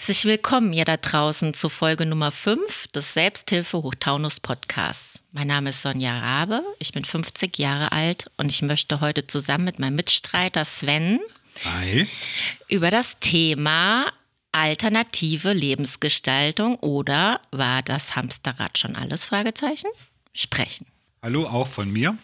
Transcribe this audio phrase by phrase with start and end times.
[0.00, 5.22] Herzlich willkommen ihr da draußen zu Folge Nummer 5 des Selbsthilfe Hochtaunus Podcasts.
[5.32, 9.66] Mein Name ist Sonja Rabe, ich bin 50 Jahre alt und ich möchte heute zusammen
[9.66, 11.20] mit meinem Mitstreiter Sven
[11.66, 12.08] Hi.
[12.66, 14.10] über das Thema
[14.52, 19.88] alternative Lebensgestaltung oder war das Hamsterrad schon alles Fragezeichen
[20.32, 20.86] sprechen.
[21.22, 22.16] Hallo auch von mir.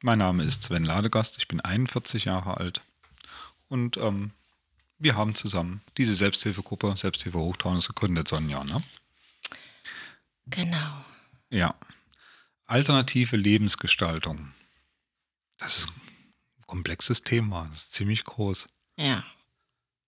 [0.00, 2.80] Mein Name ist Sven Ladegast, ich bin 41 Jahre alt
[3.68, 4.30] und ähm,
[5.00, 8.82] wir haben zusammen diese Selbsthilfegruppe, Selbsthilfe Hochtaunus gegründet, Sonja, ne?
[10.46, 11.04] Genau.
[11.48, 11.74] Ja.
[12.66, 14.52] Alternative Lebensgestaltung.
[15.58, 18.68] Das ist ein komplexes Thema, das ist ziemlich groß.
[18.96, 19.24] Ja.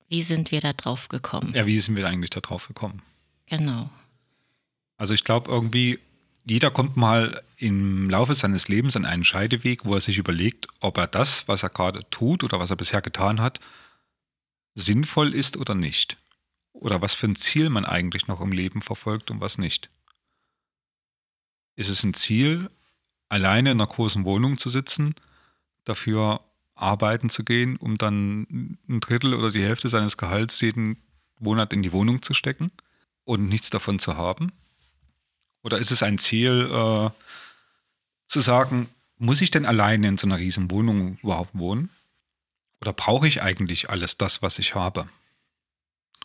[0.08, 1.52] Wie sind wir da drauf gekommen?
[1.54, 3.02] Ja, wie sind wir eigentlich da drauf gekommen?
[3.46, 3.90] Genau.
[4.98, 5.98] Also ich glaube irgendwie,
[6.44, 10.98] jeder kommt mal im Laufe seines Lebens an einen Scheideweg, wo er sich überlegt, ob
[10.98, 13.58] er das, was er gerade tut oder was er bisher getan hat,
[14.74, 16.16] sinnvoll ist oder nicht.
[16.72, 19.90] Oder was für ein Ziel man eigentlich noch im Leben verfolgt und was nicht.
[21.76, 22.70] Ist es ein Ziel,
[23.28, 25.14] alleine in einer großen Wohnung zu sitzen,
[25.84, 26.40] dafür
[26.74, 30.96] arbeiten zu gehen, um dann ein Drittel oder die Hälfte seines Gehalts jeden
[31.38, 32.70] Monat in die Wohnung zu stecken
[33.24, 34.52] und nichts davon zu haben?
[35.62, 37.10] Oder ist es ein Ziel, äh,
[38.26, 41.90] zu sagen, muss ich denn alleine in so einer riesen Wohnung überhaupt wohnen?
[42.82, 45.08] Oder brauche ich eigentlich alles das, was ich habe?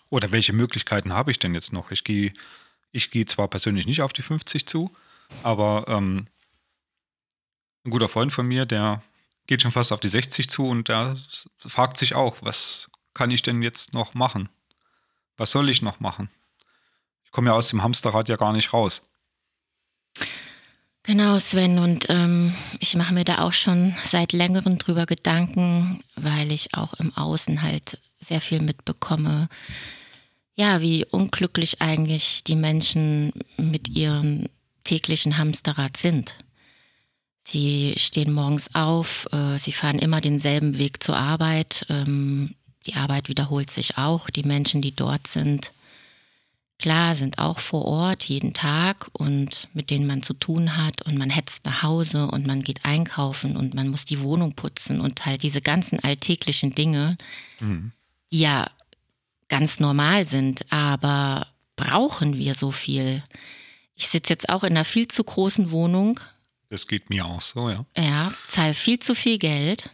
[0.10, 1.92] Oder welche Möglichkeiten habe ich denn jetzt noch?
[1.92, 2.34] Ich gehe
[2.92, 4.92] ich gehe zwar persönlich nicht auf die 50 zu,
[5.44, 6.26] aber ähm,
[7.86, 9.04] ein guter Freund von mir, der
[9.46, 11.18] geht schon fast auf die 60 zu und der
[11.60, 14.50] fragt sich auch, was kann ich denn jetzt noch machen?
[15.36, 16.32] Was soll ich noch machen?
[17.24, 19.08] Ich komme ja aus dem Hamsterrad ja gar nicht raus.
[21.08, 21.80] Genau, Sven.
[21.80, 26.94] Und ähm, ich mache mir da auch schon seit längerem drüber Gedanken, weil ich auch
[26.96, 29.48] im Außen halt sehr viel mitbekomme.
[30.56, 34.50] Ja, wie unglücklich eigentlich die Menschen mit ihrem
[34.84, 36.36] täglichen Hamsterrad sind.
[37.46, 41.86] Sie stehen morgens auf, äh, sie fahren immer denselben Weg zur Arbeit.
[41.88, 44.30] Ähm, die Arbeit wiederholt sich auch.
[44.30, 45.72] Die Menschen, die dort sind,
[46.80, 51.18] klar, sind auch vor Ort jeden Tag und mit denen man zu tun hat und
[51.18, 55.26] man hetzt nach Hause und man geht einkaufen und man muss die Wohnung putzen und
[55.26, 57.18] halt diese ganzen alltäglichen Dinge,
[57.60, 57.92] mhm.
[58.32, 58.70] die ja
[59.50, 63.24] ganz normal sind, aber brauchen wir so viel?
[63.96, 66.20] Ich sitze jetzt auch in einer viel zu großen Wohnung.
[66.70, 67.86] Das geht mir auch so, ja.
[67.96, 69.92] Ja, zahle viel zu viel Geld.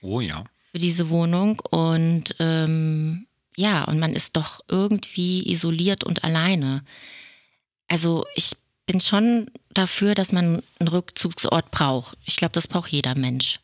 [0.00, 0.44] Oh ja.
[0.72, 6.84] Für diese Wohnung und ähm, ja, und man ist doch irgendwie isoliert und alleine.
[7.88, 8.52] Also ich
[8.86, 12.18] bin schon dafür, dass man einen Rückzugsort braucht.
[12.24, 13.60] Ich glaube, das braucht jeder Mensch,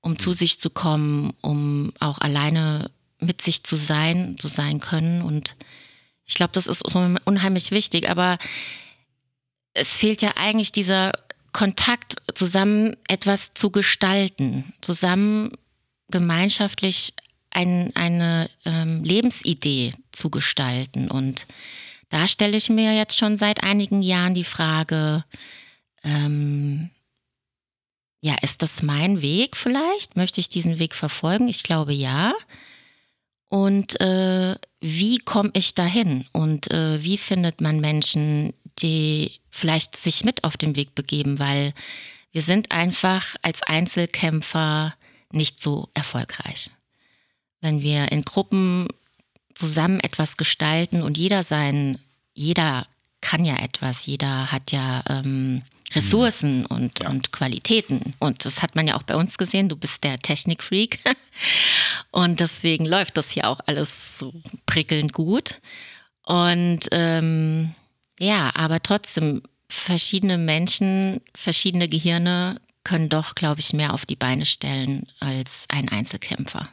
[0.00, 0.34] um zu mhm.
[0.34, 2.90] sich zu kommen, um auch alleine
[3.20, 5.22] mit sich zu sein, zu sein können.
[5.22, 5.56] Und
[6.24, 8.08] ich glaube, das ist unheimlich wichtig.
[8.08, 8.38] Aber
[9.74, 11.12] es fehlt ja eigentlich dieser
[11.52, 15.52] Kontakt, zusammen etwas zu gestalten, zusammen
[16.10, 17.14] gemeinschaftlich
[17.54, 21.10] ein, eine ähm, Lebensidee zu gestalten.
[21.10, 21.46] Und
[22.10, 25.24] da stelle ich mir jetzt schon seit einigen Jahren die Frage,
[26.02, 26.90] ähm,
[28.20, 30.16] ja, ist das mein Weg vielleicht?
[30.16, 31.48] Möchte ich diesen Weg verfolgen?
[31.48, 32.34] Ich glaube ja.
[33.48, 36.26] Und äh, wie komme ich dahin?
[36.32, 41.38] Und äh, wie findet man Menschen, die vielleicht sich mit auf den Weg begeben?
[41.38, 41.74] Weil
[42.32, 44.94] wir sind einfach als Einzelkämpfer
[45.30, 46.70] nicht so erfolgreich
[47.64, 48.88] wenn wir in Gruppen
[49.54, 51.98] zusammen etwas gestalten und jeder sein,
[52.34, 52.86] jeder
[53.20, 55.62] kann ja etwas, jeder hat ja ähm,
[55.94, 56.66] Ressourcen mhm.
[56.66, 57.08] und, ja.
[57.08, 58.14] und Qualitäten.
[58.18, 59.68] Und das hat man ja auch bei uns gesehen.
[59.68, 60.98] Du bist der Technikfreak.
[62.10, 64.32] und deswegen läuft das hier auch alles so
[64.66, 65.60] prickelnd gut.
[66.24, 67.74] Und ähm,
[68.18, 74.44] ja, aber trotzdem, verschiedene Menschen, verschiedene Gehirne können doch, glaube ich, mehr auf die Beine
[74.44, 76.68] stellen als ein Einzelkämpfer.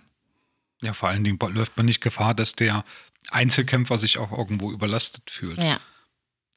[0.82, 2.84] Ja, vor allen Dingen läuft man nicht Gefahr, dass der
[3.30, 5.60] Einzelkämpfer sich auch irgendwo überlastet fühlt.
[5.60, 5.80] Ja.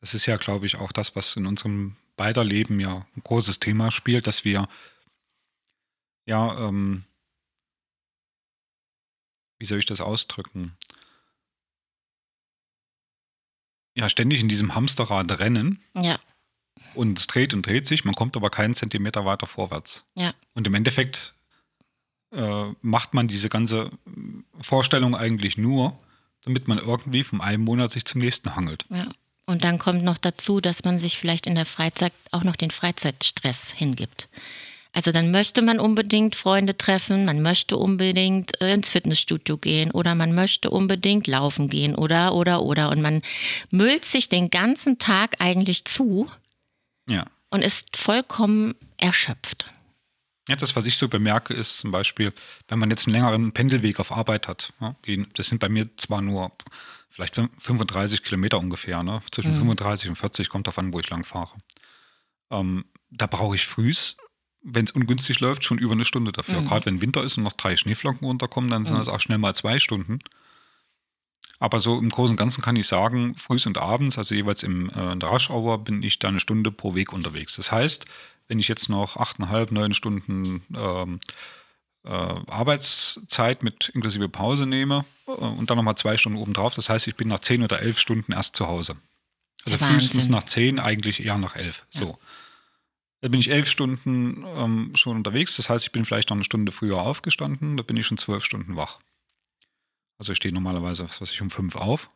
[0.00, 3.60] Das ist ja, glaube ich, auch das, was in unserem beider Leben ja ein großes
[3.60, 4.68] Thema spielt, dass wir
[6.26, 7.04] ja, ähm,
[9.58, 10.76] wie soll ich das ausdrücken?
[13.96, 15.82] Ja, ständig in diesem Hamsterrad rennen.
[15.94, 16.18] Ja.
[16.94, 20.04] Und es dreht und dreht sich, man kommt aber keinen Zentimeter weiter vorwärts.
[20.16, 20.34] Ja.
[20.54, 21.34] Und im Endeffekt
[22.34, 23.90] äh, macht man diese ganze
[24.60, 25.98] Vorstellung eigentlich nur,
[26.44, 28.84] damit man irgendwie vom einen Monat sich zum nächsten hangelt.
[28.90, 29.04] Ja.
[29.46, 32.70] Und dann kommt noch dazu, dass man sich vielleicht in der Freizeit auch noch den
[32.70, 34.28] Freizeitstress hingibt.
[34.92, 40.14] Also dann möchte man unbedingt Freunde treffen, man möchte unbedingt äh, ins Fitnessstudio gehen oder
[40.14, 43.20] man möchte unbedingt laufen gehen oder oder oder und man
[43.70, 46.30] müllt sich den ganzen Tag eigentlich zu
[47.08, 47.24] Ja.
[47.50, 49.66] und ist vollkommen erschöpft.
[50.48, 52.32] Ja, das, was ich so bemerke, ist zum Beispiel,
[52.68, 54.72] wenn man jetzt einen längeren Pendelweg auf Arbeit hat.
[54.80, 54.94] Ja,
[55.34, 56.52] das sind bei mir zwar nur
[57.08, 59.22] vielleicht 35 Kilometer ungefähr, ne?
[59.30, 61.54] zwischen 35 und 40 kommt davon, wo ich lang fahre.
[62.50, 64.16] Ähm, da brauche ich frühs,
[64.62, 66.62] wenn es ungünstig läuft, schon über eine Stunde dafür.
[66.62, 69.54] Gerade wenn Winter ist und noch drei Schneeflocken runterkommen, dann sind das auch schnell mal
[69.54, 70.18] zwei Stunden.
[71.58, 74.90] Aber so im Großen und Ganzen kann ich sagen, frühs und abends, also jeweils im,
[74.90, 77.56] äh, in der Rush Hour, bin ich da eine Stunde pro Weg unterwegs.
[77.56, 78.06] Das heißt,
[78.48, 81.20] wenn ich jetzt noch achteinhalb, neun Stunden ähm,
[82.04, 87.06] äh, Arbeitszeit mit inklusive Pause nehme äh, und dann nochmal zwei Stunden obendrauf, das heißt,
[87.08, 88.96] ich bin nach zehn oder elf Stunden erst zu Hause.
[89.64, 90.00] Also Wahnsinn.
[90.00, 91.86] frühestens nach zehn, eigentlich eher nach elf.
[91.88, 92.18] So.
[93.22, 96.44] Da bin ich elf Stunden ähm, schon unterwegs, das heißt, ich bin vielleicht noch eine
[96.44, 99.00] Stunde früher aufgestanden, da bin ich schon zwölf Stunden wach.
[100.18, 102.10] Also ich stehe normalerweise, was weiß ich, um fünf auf.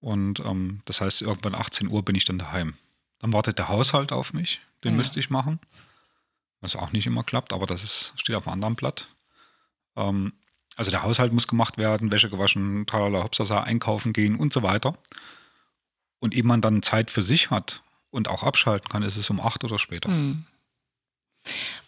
[0.00, 2.74] Und ähm, das heißt, irgendwann 18 Uhr bin ich dann daheim.
[3.24, 4.96] Dann wartet der Haushalt auf mich, den Ja.
[4.98, 5.58] müsste ich machen.
[6.60, 9.08] Was auch nicht immer klappt, aber das ist, steht auf einem anderen Blatt.
[9.96, 10.34] Ähm,
[10.76, 14.98] also der Haushalt muss gemacht werden, Wäsche gewaschen, tralala, hopsasa, einkaufen gehen und so weiter.
[16.18, 19.40] Und ehe man dann Zeit für sich hat und auch abschalten kann, ist es um
[19.40, 20.10] acht oder später.
[20.10, 20.44] Hm.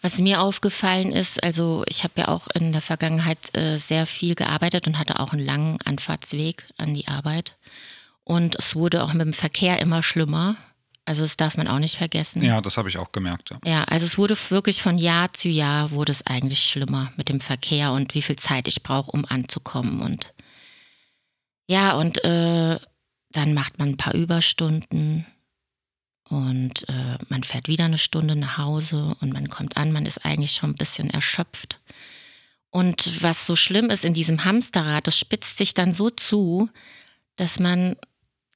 [0.01, 4.33] Was mir aufgefallen ist, also ich habe ja auch in der Vergangenheit äh, sehr viel
[4.33, 7.57] gearbeitet und hatte auch einen langen Anfahrtsweg an die Arbeit.
[8.23, 10.57] Und es wurde auch mit dem Verkehr immer schlimmer.
[11.07, 12.43] Also das darf man auch nicht vergessen.
[12.43, 13.51] Ja, das habe ich auch gemerkt.
[13.51, 13.59] Ja.
[13.63, 17.39] Ja, also es wurde wirklich von Jahr zu Jahr wurde es eigentlich schlimmer mit dem
[17.39, 20.01] Verkehr und wie viel Zeit ich brauche, um anzukommen.
[20.01, 20.33] Und
[21.65, 22.77] ja, und äh,
[23.31, 25.25] dann macht man ein paar Überstunden
[26.27, 30.25] und äh, man fährt wieder eine Stunde nach Hause und man kommt an, man ist
[30.25, 31.79] eigentlich schon ein bisschen erschöpft.
[32.69, 36.69] Und was so schlimm ist in diesem Hamsterrad, das spitzt sich dann so zu,
[37.37, 37.95] dass man,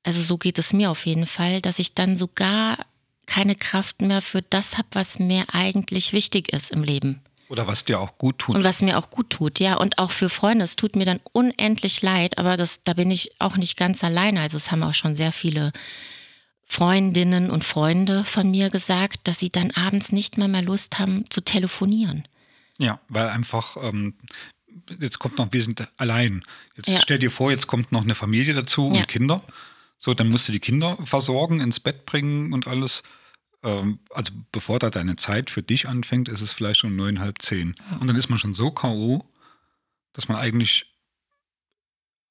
[0.03, 2.85] also so geht es mir auf jeden Fall, dass ich dann sogar
[3.27, 7.21] keine Kraft mehr für das habe, was mir eigentlich wichtig ist im Leben.
[7.49, 8.55] Oder was dir auch gut tut.
[8.55, 9.75] Und was mir auch gut tut, ja.
[9.75, 10.63] Und auch für Freunde.
[10.63, 14.39] Es tut mir dann unendlich leid, aber das, da bin ich auch nicht ganz alleine.
[14.39, 15.73] Also es haben auch schon sehr viele
[16.65, 21.25] Freundinnen und Freunde von mir gesagt, dass sie dann abends nicht mal mehr Lust haben
[21.29, 22.25] zu telefonieren.
[22.77, 24.13] Ja, weil einfach, ähm,
[24.99, 26.43] jetzt kommt noch, wir sind allein.
[26.77, 26.99] Jetzt Ja.
[27.01, 29.01] stell dir vor, jetzt kommt noch eine Familie dazu Ja.
[29.01, 29.43] und Kinder.
[30.03, 33.03] So, dann musst du die Kinder versorgen, ins Bett bringen und alles.
[33.63, 37.39] Ähm, also bevor da deine Zeit für dich anfängt, ist es vielleicht schon neun, halb
[37.41, 37.75] zehn.
[37.99, 39.23] Und dann ist man schon so K.O.,
[40.13, 40.87] dass man eigentlich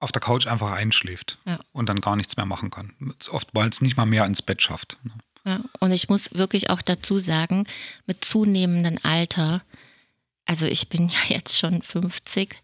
[0.01, 1.61] auf der Couch einfach einschläft Ja.
[1.73, 2.95] und dann gar nichts mehr machen kann.
[3.31, 4.99] Oftmals nicht mal mehr ins Bett schafft.
[5.47, 7.67] Ja, und ich muss wirklich auch dazu sagen,
[8.07, 9.63] mit zunehmendem Alter,
[10.45, 12.61] also ich bin ja jetzt schon 50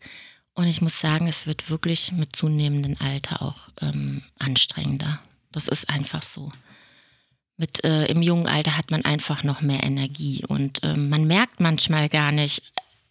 [0.57, 5.21] und ich muss sagen, es wird wirklich mit zunehmendem Alter auch ähm, anstrengender.
[5.53, 6.51] Das ist einfach so.
[7.59, 11.61] Mit äh, im jungen Alter hat man einfach noch mehr Energie und ähm, man merkt
[11.61, 12.63] manchmal gar nicht,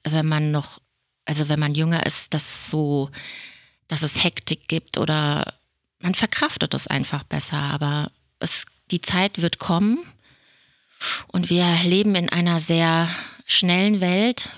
[0.04, 0.82] wenn man noch,
[1.26, 3.12] also wenn man jünger ist, dass so,
[3.88, 5.54] dass es Hektik gibt oder
[6.00, 7.58] man verkraftet es einfach besser.
[7.58, 10.00] Aber es, die Zeit wird kommen
[11.28, 13.10] und wir leben in einer sehr
[13.46, 14.50] schnellen Welt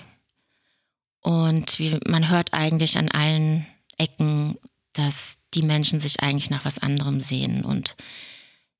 [1.20, 4.56] und wie, man hört eigentlich an allen Ecken,
[4.92, 7.96] dass die Menschen sich eigentlich nach was anderem sehen und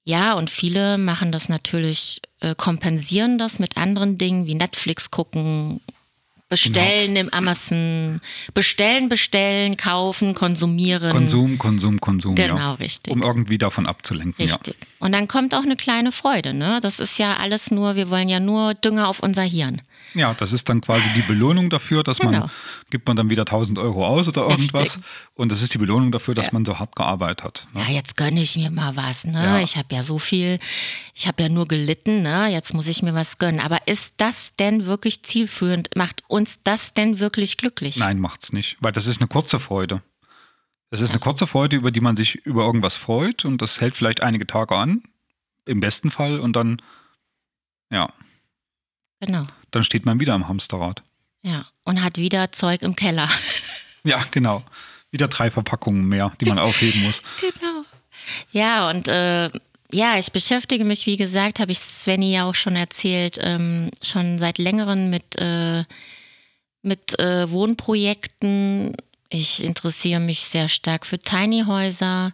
[0.04, 5.82] ja, und viele machen das natürlich, äh, kompensieren das mit anderen Dingen wie Netflix gucken,
[6.48, 8.20] bestellen im Amazon,
[8.54, 11.10] bestellen, bestellen, kaufen, konsumieren.
[11.10, 12.34] Konsum, Konsum, Konsum.
[12.36, 12.72] Genau, ja.
[12.74, 13.12] richtig.
[13.12, 14.46] Um irgendwie davon abzulenken.
[14.46, 14.54] Ja.
[14.54, 14.76] Richtig.
[14.98, 16.80] Und dann kommt auch eine kleine Freude, ne?
[16.82, 19.82] Das ist ja alles nur, wir wollen ja nur Dünger auf unser Hirn.
[20.14, 22.50] Ja, das ist dann quasi die Belohnung dafür, dass man, Genau.
[22.90, 24.96] gibt man dann wieder 1000 Euro aus oder irgendwas.
[24.96, 25.02] Richtig.
[25.34, 26.52] Und das ist die Belohnung dafür, dass Ja.
[26.54, 27.68] man so hart gearbeitet hat.
[27.74, 27.82] Ne?
[27.82, 29.42] Ja, jetzt gönne ich mir mal was, ne?
[29.44, 29.60] Ja.
[29.60, 30.58] Ich habe ja so viel,
[31.14, 32.48] ich habe ja nur gelitten, ne?
[32.48, 33.60] Jetzt muss ich mir was gönnen.
[33.60, 35.90] Aber ist das denn wirklich zielführend?
[35.96, 37.96] Macht uns das denn wirklich glücklich?
[37.96, 40.02] Nein, macht's nicht, weil das ist eine kurze Freude.
[40.90, 43.94] Das ist eine kurze Freude, über die man sich über irgendwas freut und das hält
[43.94, 45.02] vielleicht einige Tage an,
[45.66, 46.80] im besten Fall, und dann,
[47.90, 48.08] ja,
[49.20, 49.46] Genau.
[49.70, 51.02] dann steht man wieder im Hamsterrad.
[51.42, 51.66] Ja.
[51.84, 53.28] Und hat wieder Zeug im Keller.
[54.04, 54.62] Ja, genau.
[55.10, 57.20] Wieder drei Verpackungen mehr, die man aufheben muss.
[57.40, 57.84] Genau.
[58.52, 59.50] Ja, und äh,
[59.92, 64.38] ja, ich beschäftige mich, wie gesagt, habe ich Svenny ja auch schon erzählt, ähm, schon
[64.38, 65.84] seit längerem mit, äh,
[66.82, 68.96] mit äh, Wohnprojekten.
[69.30, 72.32] Ich interessiere mich sehr stark für Tiny Häuser.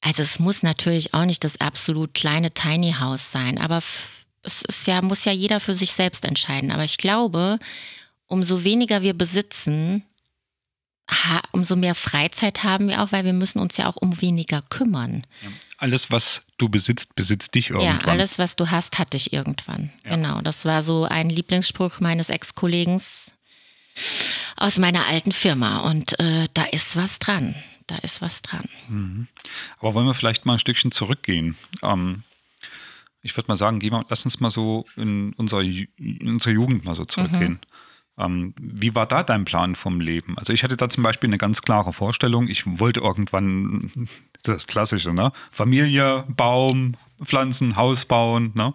[0.00, 3.82] Also es muss natürlich auch nicht das absolut kleine Tiny House sein, aber
[4.42, 6.70] es ist ja, muss ja jeder für sich selbst entscheiden.
[6.70, 7.58] Aber ich glaube,
[8.26, 10.04] umso weniger wir besitzen,
[11.52, 15.26] umso mehr Freizeit haben wir auch, weil wir müssen uns ja auch um weniger kümmern.
[15.76, 18.00] Alles, was du besitzt, besitzt dich irgendwann.
[18.00, 19.90] Ja, alles, was du hast, hat dich irgendwann.
[20.04, 20.14] Ja.
[20.14, 23.02] Genau, das war so ein Lieblingsspruch meines Ex-Kollegen
[24.56, 25.80] aus meiner alten Firma.
[25.80, 27.56] Und äh, da ist was dran.
[27.86, 28.68] Da ist was dran.
[28.88, 29.26] Mhm.
[29.80, 31.56] Aber wollen wir vielleicht mal ein Stückchen zurückgehen?
[31.82, 32.22] Ähm,
[33.22, 35.88] ich würde mal sagen, geh mal, lass uns mal so in, unser, in
[36.24, 37.52] unsere Jugend mal so zurückgehen.
[37.52, 37.58] Mhm.
[38.18, 40.36] Ähm, wie war da dein Plan vom Leben?
[40.38, 42.48] Also ich hatte da zum Beispiel eine ganz klare Vorstellung.
[42.48, 44.08] Ich wollte irgendwann, das
[44.40, 45.32] ist das Klassische, ne?
[45.50, 48.72] Familie, Baum, Pflanzen, Haus bauen, ne?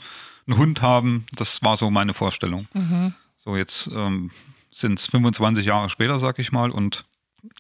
[0.48, 1.26] einen Hund haben.
[1.34, 2.68] Das war so meine Vorstellung.
[2.74, 3.14] Mhm.
[3.38, 4.32] So jetzt ähm,
[4.72, 7.06] sind es 25 Jahre später, sag ich mal, und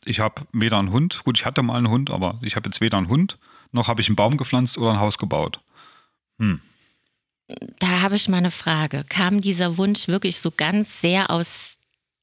[0.04, 2.82] ich habe weder einen Hund, gut, ich hatte mal einen Hund, aber ich habe jetzt
[2.82, 3.38] weder einen Hund,
[3.72, 5.62] noch habe ich einen Baum gepflanzt oder ein Haus gebaut.
[6.40, 6.60] Hm.
[7.80, 9.06] Da habe ich mal eine Frage.
[9.08, 11.76] Kam dieser Wunsch wirklich so ganz sehr aus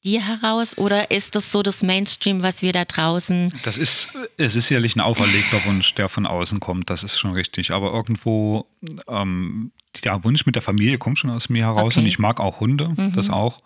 [0.05, 3.53] dir heraus oder ist das so das Mainstream, was wir da draußen?
[3.63, 7.33] Das ist, es ist sicherlich ein auferlegter Wunsch, der von außen kommt, das ist schon
[7.35, 7.71] richtig.
[7.71, 8.67] Aber irgendwo,
[9.09, 9.71] ähm,
[10.05, 12.01] der Wunsch mit der Familie kommt schon aus mir heraus okay.
[12.01, 13.13] und ich mag auch Hunde, mhm.
[13.13, 13.63] das auch.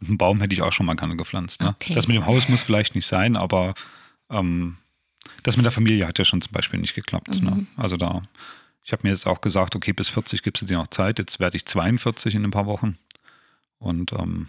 [0.00, 1.60] Und einen Baum hätte ich auch schon mal gerne gepflanzt.
[1.60, 1.68] Ne?
[1.68, 1.94] Okay.
[1.94, 3.74] Das mit dem Haus muss vielleicht nicht sein, aber
[4.30, 4.76] ähm,
[5.42, 7.42] das mit der Familie hat ja schon zum Beispiel nicht geklappt.
[7.42, 7.50] Ne?
[7.50, 7.56] Mhm.
[7.56, 7.66] Ne?
[7.76, 8.22] Also da,
[8.86, 11.18] ich habe mir jetzt auch gesagt, okay, bis 40 gibt es dir noch Zeit.
[11.18, 12.96] Jetzt werde ich 42 in ein paar Wochen.
[13.78, 14.46] Und ähm,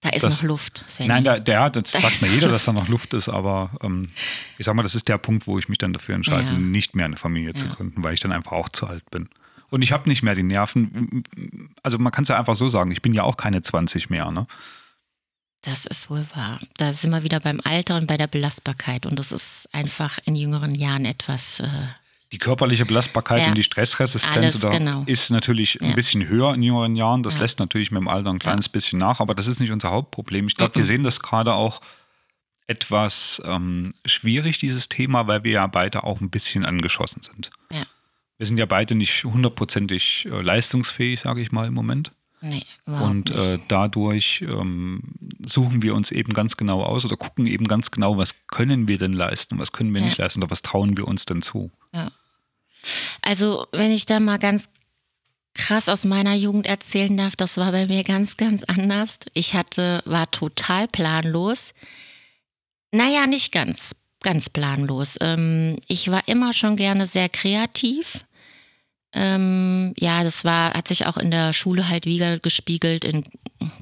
[0.00, 0.84] da ist das, noch Luft.
[0.88, 1.14] Svenja.
[1.14, 4.10] Nein, der, der das da sagt mir jeder, dass da noch Luft ist, aber ähm,
[4.58, 6.58] ich sag mal, das ist der Punkt, wo ich mich dann dafür entscheide, ja.
[6.58, 7.54] nicht mehr eine Familie ja.
[7.54, 9.28] zu gründen, weil ich dann einfach auch zu alt bin.
[9.70, 11.22] Und ich habe nicht mehr die Nerven.
[11.84, 14.32] Also man kann es ja einfach so sagen, ich bin ja auch keine 20 mehr.
[14.32, 14.48] Ne?
[15.62, 16.58] Das ist wohl wahr.
[16.76, 19.06] Da sind wir wieder beim Alter und bei der Belastbarkeit.
[19.06, 21.86] Und das ist einfach in jüngeren Jahren etwas äh,
[22.32, 23.48] die körperliche Belastbarkeit ja.
[23.48, 25.04] und die Stressresistenz genau.
[25.06, 25.88] ist natürlich ja.
[25.88, 27.22] ein bisschen höher in jüngeren Jahren.
[27.22, 27.40] Das ja.
[27.40, 30.48] lässt natürlich mit dem Alter ein kleines bisschen nach, aber das ist nicht unser Hauptproblem.
[30.48, 31.80] Ich glaube, wir sehen das gerade auch
[32.66, 37.50] etwas ähm, schwierig, dieses Thema, weil wir ja beide auch ein bisschen angeschossen sind.
[38.38, 42.12] Wir sind ja beide nicht hundertprozentig äh, leistungsfähig, sage ich mal im Moment.
[42.42, 45.02] Nee, und äh, dadurch ähm,
[45.44, 48.98] suchen wir uns eben ganz genau aus oder gucken eben ganz genau, was können wir
[48.98, 50.06] denn leisten, was können wir ja.
[50.06, 51.70] nicht leisten oder was trauen wir uns denn zu.
[51.92, 52.12] Ja.
[53.22, 54.68] Also, wenn ich da mal ganz
[55.54, 59.18] krass aus meiner Jugend erzählen darf, das war bei mir ganz, ganz anders.
[59.32, 61.72] Ich hatte, war total planlos.
[62.92, 65.16] Naja, nicht ganz, ganz planlos.
[65.20, 68.25] Ähm, ich war immer schon gerne sehr kreativ.
[69.18, 73.24] Ähm, ja, das war, hat sich auch in der Schule halt wieder gespiegelt in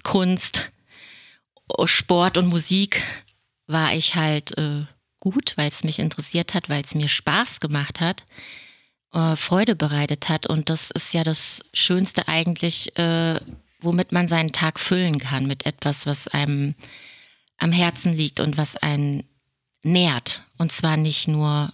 [0.04, 0.70] Kunst,
[1.86, 3.02] Sport und Musik
[3.66, 4.84] war ich halt äh,
[5.18, 8.24] gut, weil es mich interessiert hat, weil es mir Spaß gemacht hat,
[9.12, 10.46] äh, Freude bereitet hat.
[10.46, 13.40] Und das ist ja das Schönste eigentlich, äh,
[13.80, 16.76] womit man seinen Tag füllen kann, mit etwas, was einem
[17.58, 19.24] am Herzen liegt und was einen
[19.82, 20.42] nährt.
[20.58, 21.72] Und zwar nicht nur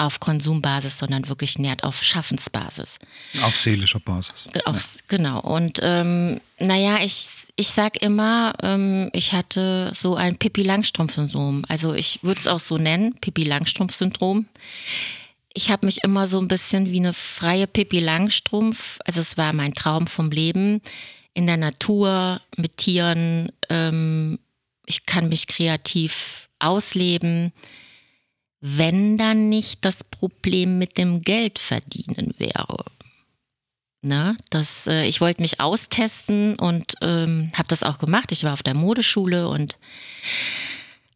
[0.00, 2.98] auf Konsumbasis, sondern wirklich nährt auf Schaffensbasis.
[3.42, 4.46] Auf seelischer Basis.
[4.64, 5.00] Auf, ja.
[5.08, 5.40] Genau.
[5.40, 7.26] Und ähm, naja, ich,
[7.56, 11.64] ich sag immer, ähm, ich hatte so ein Pippi Langstrumpf-Syndrom.
[11.68, 14.46] Also ich würde es auch so nennen, Pippi Langstrumpf-Syndrom.
[15.52, 19.52] Ich habe mich immer so ein bisschen wie eine freie Pippi Langstrumpf, also es war
[19.52, 20.80] mein Traum vom Leben,
[21.34, 23.52] in der Natur, mit Tieren.
[23.68, 24.38] Ähm,
[24.86, 27.52] ich kann mich kreativ ausleben
[28.60, 32.84] wenn dann nicht das Problem mit dem Geldverdienen wäre.
[34.02, 38.32] Ne, das, äh, ich wollte mich austesten und ähm, habe das auch gemacht.
[38.32, 39.76] Ich war auf der Modeschule und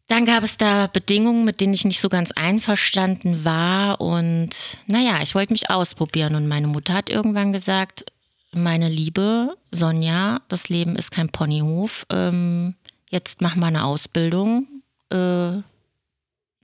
[0.07, 3.99] dann gab es da Bedingungen, mit denen ich nicht so ganz einverstanden war.
[4.01, 4.51] Und
[4.85, 6.35] naja, ich wollte mich ausprobieren.
[6.35, 8.05] Und meine Mutter hat irgendwann gesagt,
[8.51, 12.05] meine liebe Sonja, das Leben ist kein Ponyhof.
[12.11, 12.75] Ähm,
[13.09, 14.67] jetzt mach mal eine Ausbildung.
[15.09, 15.63] Äh,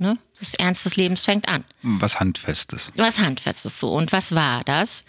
[0.02, 0.18] Ne?
[0.40, 1.64] Das Ernst des Lebens fängt an.
[1.84, 2.92] Was Handfestes.
[2.96, 3.94] Was Handfestes so.
[3.94, 5.04] Und was war das?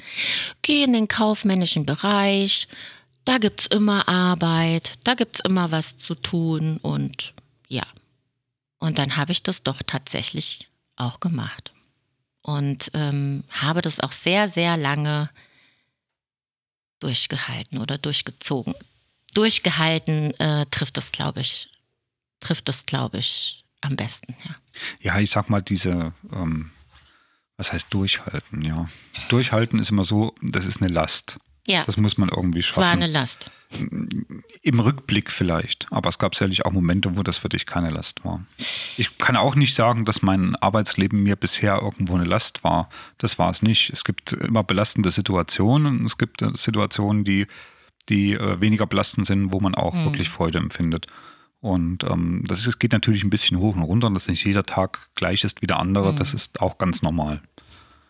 [0.60, 2.68] Geh in den kaufmännischen Bereich.
[3.24, 4.98] Da gibt es immer Arbeit.
[5.04, 6.76] Da gibt es immer was zu tun.
[6.82, 7.32] Und
[7.68, 7.84] ja.
[8.80, 11.72] Und dann habe ich das doch tatsächlich auch gemacht.
[12.42, 15.30] Und ähm, habe das auch sehr, sehr lange
[17.00, 18.74] durchgehalten oder durchgezogen.
[19.32, 21.70] Durchgehalten äh, trifft das, glaube ich,
[22.40, 24.56] trifft das, glaube ich, am besten, ja.
[25.00, 26.70] Ja, ich sag mal, diese, ähm,
[27.56, 28.88] was heißt durchhalten, ja.
[29.28, 31.38] Durchhalten ist immer so, das ist eine Last.
[31.66, 31.84] Ja.
[31.84, 32.82] Das muss man irgendwie Es schaffen.
[32.82, 33.50] war eine Last.
[34.62, 38.24] Im Rückblick vielleicht, aber es gab sicherlich auch Momente, wo das für dich keine Last
[38.24, 38.44] war.
[38.96, 42.88] Ich kann auch nicht sagen, dass mein Arbeitsleben mir bisher irgendwo eine Last war.
[43.18, 43.90] Das war es nicht.
[43.90, 47.46] Es gibt immer belastende Situationen und es gibt äh, Situationen, die,
[48.08, 51.06] die äh, weniger belastend sind, wo man auch wirklich Freude empfindet.
[51.62, 55.08] Und ähm, das ist, geht natürlich ein bisschen hoch und runter, dass nicht jeder Tag
[55.14, 56.12] gleich ist wie der andere.
[56.12, 57.40] Das ist auch ganz normal.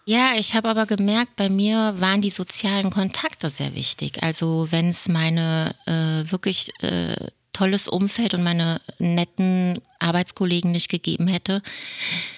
[0.07, 4.23] Ja, ich habe aber gemerkt, bei mir waren die sozialen Kontakte sehr wichtig.
[4.23, 11.29] Also wenn es meine äh, wirklich äh, tolles Umfeld und meine netten Arbeitskollegen nicht gegeben
[11.29, 11.63] hätte,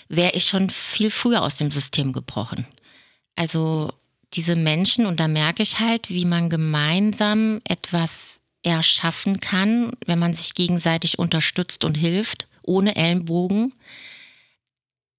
[0.09, 2.67] wäre ich schon viel früher aus dem System gebrochen.
[3.37, 3.93] Also
[4.35, 8.34] diese Menschen, und da merke ich halt, wie man gemeinsam etwas
[8.65, 13.73] erschaffen kann, wenn man sich gegenseitig unterstützt und hilft, ohne Ellenbogen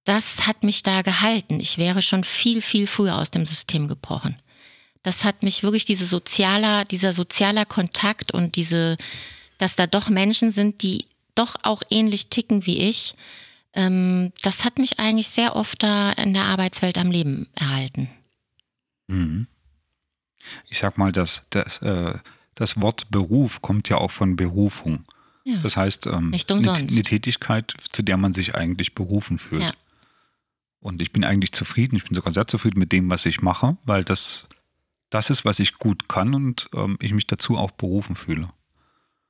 [0.06, 1.60] das hat mich da gehalten.
[1.60, 4.40] Ich wäre schon viel, viel früher aus dem System gebrochen.
[5.02, 8.96] Das hat mich wirklich diese sozialer, dieser sozialer Kontakt und diese,
[9.58, 13.14] dass da doch Menschen sind, die doch auch ähnlich ticken wie ich,
[13.72, 18.08] ähm, das hat mich eigentlich sehr oft da in der Arbeitswelt am Leben erhalten.
[19.08, 19.48] Mhm.
[20.68, 22.14] Ich sag mal, das, das, äh,
[22.56, 25.04] das Wort Beruf kommt ja auch von Berufung.
[25.44, 25.58] Ja.
[25.58, 29.62] Das heißt, ähm, eine, eine Tätigkeit, zu der man sich eigentlich berufen fühlt.
[29.62, 29.72] Ja.
[30.80, 33.76] Und ich bin eigentlich zufrieden, ich bin sogar sehr zufrieden mit dem, was ich mache,
[33.84, 34.46] weil das
[35.10, 38.50] das ist, was ich gut kann und ähm, ich mich dazu auch berufen fühle.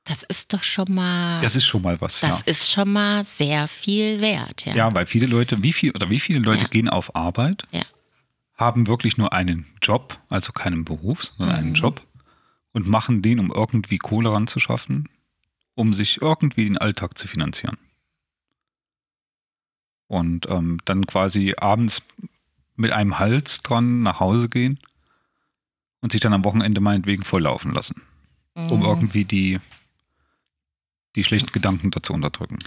[0.05, 2.45] Das ist doch schon mal, Das ist schon mal was, das ja.
[2.47, 4.65] ist schon mal sehr viel wert.
[4.65, 4.73] Ja.
[4.75, 6.67] Ja, weil viele Leute, wie viel oder wie viele Leute Ja.
[6.69, 7.83] gehen auf Arbeit, Ja.
[8.55, 11.63] haben wirklich nur einen Job, also keinen Beruf, sondern Mhm.
[11.65, 12.06] einen Job
[12.77, 15.09] und machen den, um irgendwie Kohle ranzuschaffen,
[15.73, 17.79] um sich irgendwie den Alltag zu finanzieren.
[20.05, 22.03] Und ähm, dann quasi abends
[22.75, 24.77] mit einem Hals dran nach Hause gehen
[26.01, 28.03] und sich dann am Wochenende meinetwegen volllaufen lassen,
[28.53, 28.85] um Mhm.
[28.85, 29.59] irgendwie die,
[31.15, 32.59] die schlechten Gedanken dazu unterdrücken.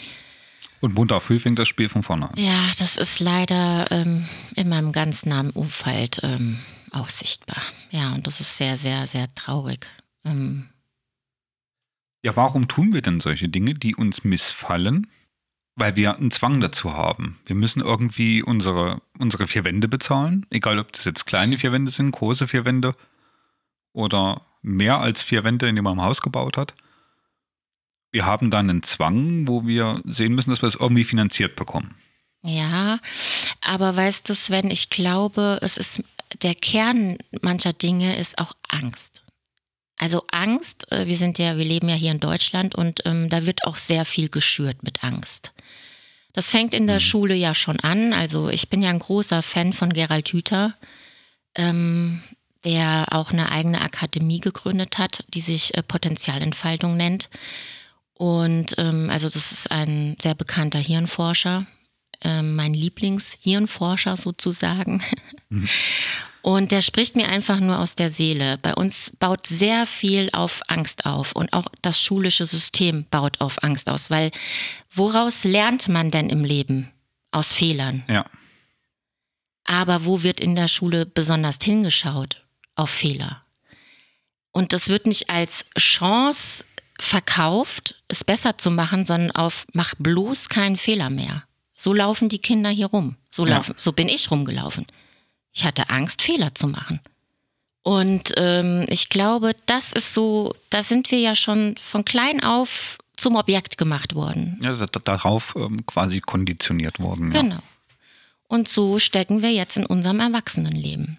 [0.80, 2.34] Und munter früh fängt das Spiel von vorne an.
[2.36, 6.58] Ja, das ist leider ähm, in meinem ganz nahen Umfeld ähm,
[6.90, 7.62] auch sichtbar.
[7.92, 9.86] Ja, und das ist sehr, sehr, sehr traurig.
[10.24, 10.68] Ähm,
[12.24, 15.06] Ja, warum tun wir denn solche Dinge, die uns missfallen?
[15.76, 17.38] Weil wir einen Zwang dazu haben.
[17.46, 21.90] Wir müssen irgendwie unsere, unsere vier Wände bezahlen, egal ob das jetzt kleine vier Wände
[21.90, 22.94] sind, große vier Wände
[23.92, 26.74] oder mehr als vier Wände, in die man im Haus gebaut hat.
[28.12, 31.94] Wir haben dann einen Zwang, wo wir sehen müssen, dass wir es irgendwie finanziert bekommen.
[32.42, 32.98] ja,
[33.60, 36.02] aber weißt du, Sven, ich glaube, es ist
[36.42, 39.22] der Kern mancher Dinge ist auch Angst.
[40.00, 43.44] Also Angst, äh, wir sind ja, wir leben ja hier in Deutschland und ähm, da
[43.44, 45.52] wird auch sehr viel geschürt mit Angst.
[46.32, 47.00] Das fängt in der Mhm.
[47.00, 48.14] Schule ja schon an.
[48.14, 50.72] Also ich bin ja ein großer Fan von Gerald Hüther,
[51.54, 52.22] ähm,
[52.64, 57.28] der auch eine eigene Akademie gegründet hat, die sich äh, Potenzialentfaltung nennt.
[58.14, 61.66] Und ähm, also das ist ein sehr bekannter Hirnforscher,
[62.22, 65.02] ähm, mein Lieblingshirnforscher sozusagen.
[66.42, 68.56] Und der spricht mir einfach nur aus der Seele.
[68.58, 73.62] Bei uns baut sehr viel auf Angst auf und auch das schulische System baut auf
[73.62, 74.30] Angst aus, weil
[74.90, 76.90] woraus lernt man denn im Leben?
[77.32, 78.04] Aus Fehlern.
[78.08, 78.24] Ja.
[79.64, 82.42] Aber wo wird in der Schule besonders hingeschaut?
[82.74, 83.44] Auf Fehler.
[84.50, 86.64] Und das wird nicht als Chance
[86.98, 91.44] verkauft, es besser zu machen, sondern auf mach bloß keinen Fehler mehr.
[91.76, 93.16] So laufen die Kinder hier rum.
[93.30, 93.56] So, Ja.
[93.56, 94.86] laufen, so bin ich rumgelaufen.
[95.52, 97.00] Ich hatte Angst, Fehler zu machen.
[97.82, 102.98] Und ähm, ich glaube, das ist so, da sind wir ja schon von klein auf
[103.16, 104.58] zum Objekt gemacht worden.
[104.62, 107.32] ja da- da- darauf ähm, quasi konditioniert worden.
[107.32, 107.40] Ja.
[107.42, 107.58] Genau.
[108.48, 111.18] Und so stecken wir jetzt in unserem Erwachsenenleben.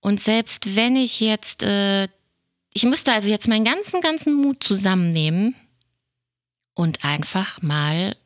[0.00, 2.08] Und selbst wenn ich jetzt, äh,
[2.72, 5.54] ich müsste also jetzt meinen ganzen, ganzen Mut zusammennehmen
[6.74, 8.16] und einfach mal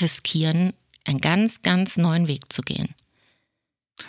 [0.00, 2.94] riskieren, einen ganz, ganz neuen Weg zu gehen.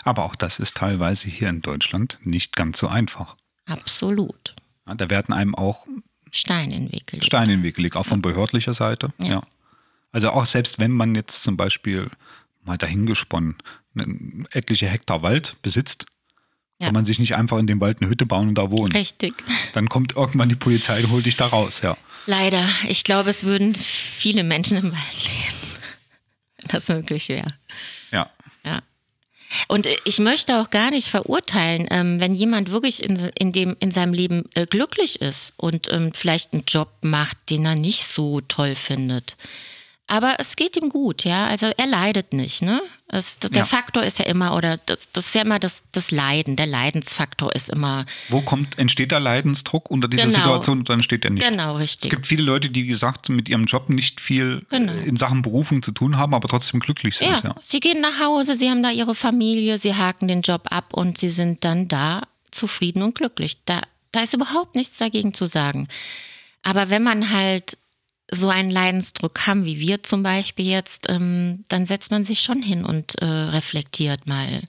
[0.03, 3.35] Aber auch das ist teilweise hier in Deutschland nicht ganz so einfach.
[3.65, 4.55] Absolut.
[4.87, 5.85] Ja, da werden einem auch
[6.31, 7.25] Stein in Weg gelegt.
[7.25, 9.13] Steine in Weg gelegt, auch von behördlicher Seite.
[9.21, 9.27] Ja.
[9.29, 9.41] Ja.
[10.11, 12.09] Also auch selbst wenn man jetzt zum Beispiel
[12.63, 13.55] mal dahingesponnen
[13.93, 16.05] ne- etliche Hektar Wald besitzt,
[16.79, 16.85] Ja.
[16.87, 18.91] kann man sich nicht einfach in dem Wald eine Hütte bauen und da wohnen.
[18.91, 19.33] Richtig.
[19.73, 21.97] Dann kommt irgendwann die Polizei und holt dich da raus, ja.
[22.27, 22.67] Leider.
[22.87, 25.57] Ich glaube, es würden viele Menschen im Wald leben,
[26.61, 27.47] wenn das möglich wäre.
[29.67, 33.75] Und äh, ich möchte auch gar nicht verurteilen, ähm, wenn jemand wirklich in, in, dem,
[33.79, 38.07] in seinem Leben äh, glücklich ist und ähm, vielleicht einen Job macht, den er nicht
[38.07, 39.35] so toll findet.
[40.11, 41.47] Aber es geht ihm gut, ja.
[41.47, 42.81] Also er leidet nicht, ne?
[43.07, 43.63] Es, der ja.
[43.63, 46.57] Faktor ist ja immer, oder das, das ist ja immer das, das Leiden.
[46.57, 48.05] Der Leidensfaktor ist immer.
[48.27, 50.35] Wo kommt, entsteht der Leidensdruck unter dieser genau.
[50.35, 51.47] Situation und dann entsteht er nicht?
[51.47, 52.11] Genau, richtig.
[52.11, 54.91] Es gibt viele Leute, die, wie gesagt, mit ihrem Job nicht viel genau.
[54.91, 57.29] in Sachen Berufung zu tun haben, aber trotzdem glücklich sind.
[57.29, 57.39] Ja.
[57.41, 60.93] ja, sie gehen nach Hause, sie haben da ihre Familie, sie haken den Job ab
[60.93, 63.63] und sie sind dann da zufrieden und glücklich.
[63.63, 65.87] Da, da ist überhaupt nichts dagegen zu sagen.
[66.63, 67.77] Aber wenn man halt
[68.31, 72.63] so einen Leidensdruck haben, wie wir zum Beispiel jetzt, ähm, dann setzt man sich schon
[72.63, 74.63] hin und äh, reflektiert mal.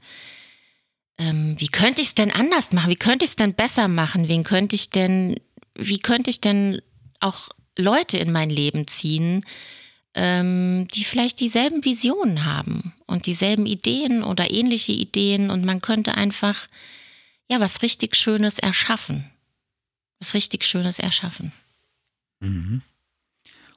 [1.16, 2.90] Ähm, wie könnte ich es denn anders machen?
[2.90, 4.26] Wie könnte ich es denn besser machen?
[4.26, 5.36] Wen könnte ich denn,
[5.76, 6.82] wie könnte ich denn
[7.20, 9.46] auch Leute in mein Leben ziehen,
[10.14, 16.14] ähm, die vielleicht dieselben Visionen haben und dieselben Ideen oder ähnliche Ideen und man könnte
[16.16, 16.66] einfach
[17.48, 19.30] ja was richtig Schönes erschaffen.
[20.18, 21.52] Was richtig Schönes erschaffen.
[22.40, 22.82] Mhm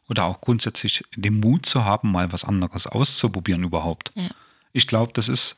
[0.07, 4.11] oder auch grundsätzlich den Mut zu haben, mal was anderes auszuprobieren überhaupt.
[4.15, 4.29] Ja.
[4.71, 5.55] Ich glaube, das ist,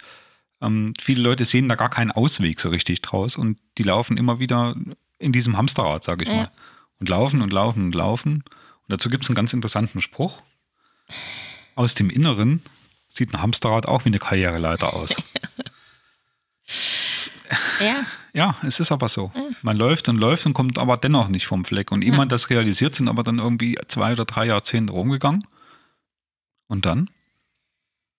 [0.62, 4.40] ähm, viele Leute sehen da gar keinen Ausweg so richtig draus und die laufen immer
[4.40, 4.76] wieder
[5.20, 6.36] in diesem Hamsterrad, sage ich ja.
[6.36, 6.52] mal.
[7.00, 8.34] Und laufen und laufen und laufen.
[8.34, 10.42] Und dazu gibt es einen ganz interessanten Spruch.
[11.76, 12.64] Aus dem Inneren
[13.10, 15.16] sieht ein Hamsterrad auch wie eine Karriereleiter aus.
[17.80, 18.06] Ja.
[18.38, 19.32] Ja, es ist aber so.
[19.64, 21.92] Man läuft und läuft und kommt aber dennoch nicht vom Fleck.
[21.92, 25.44] Und jemand das realisiert, sind aber dann irgendwie zwei oder drei Jahrzehnte rumgegangen.
[26.68, 27.10] Und dann?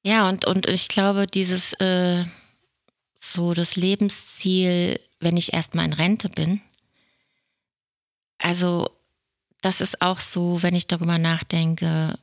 [0.02, 2.24] Ja, und, und ich glaube, dieses äh,
[3.20, 6.62] so das Lebensziel, wenn ich erstmal in Rente bin,
[8.38, 8.90] also
[9.60, 12.18] das ist auch so, wenn ich darüber nachdenke,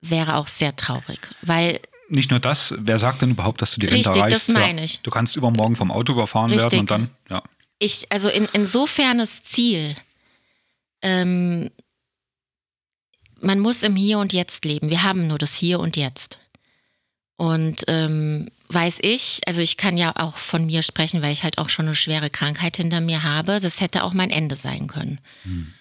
[0.00, 3.86] wäre auch sehr traurig, weil nicht nur das, wer sagt denn überhaupt, dass du die
[3.86, 4.48] Rente Richtig, erreichst?
[4.48, 5.00] das meine ich.
[5.00, 6.72] Du kannst übermorgen vom Auto überfahren Richtig.
[6.72, 7.42] werden und dann, ja.
[7.78, 9.94] Ich, also in, insofern das Ziel,
[11.02, 11.70] ähm,
[13.40, 14.90] man muss im Hier und Jetzt leben.
[14.90, 16.38] Wir haben nur das Hier und Jetzt.
[17.36, 21.58] Und ähm, weiß ich, also ich kann ja auch von mir sprechen, weil ich halt
[21.58, 23.60] auch schon eine schwere Krankheit hinter mir habe.
[23.60, 25.20] Das hätte auch mein Ende sein können.
[25.44, 25.72] Hm.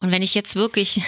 [0.00, 1.02] Und wenn ich jetzt wirklich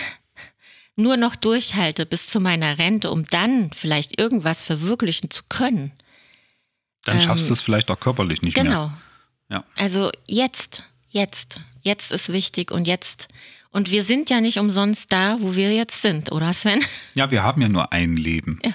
[0.96, 5.92] nur noch durchhalte bis zu meiner Rente, um dann vielleicht irgendwas verwirklichen zu können.
[7.04, 8.88] Dann schaffst ähm, du es vielleicht auch körperlich nicht genau.
[8.88, 8.98] mehr.
[9.48, 9.61] Genau.
[9.61, 9.64] Ja.
[9.76, 13.28] Also jetzt, jetzt, jetzt ist wichtig und jetzt.
[13.70, 16.82] Und wir sind ja nicht umsonst da, wo wir jetzt sind, oder Sven?
[17.14, 18.59] Ja, wir haben ja nur ein Leben.
[18.64, 18.72] Ja.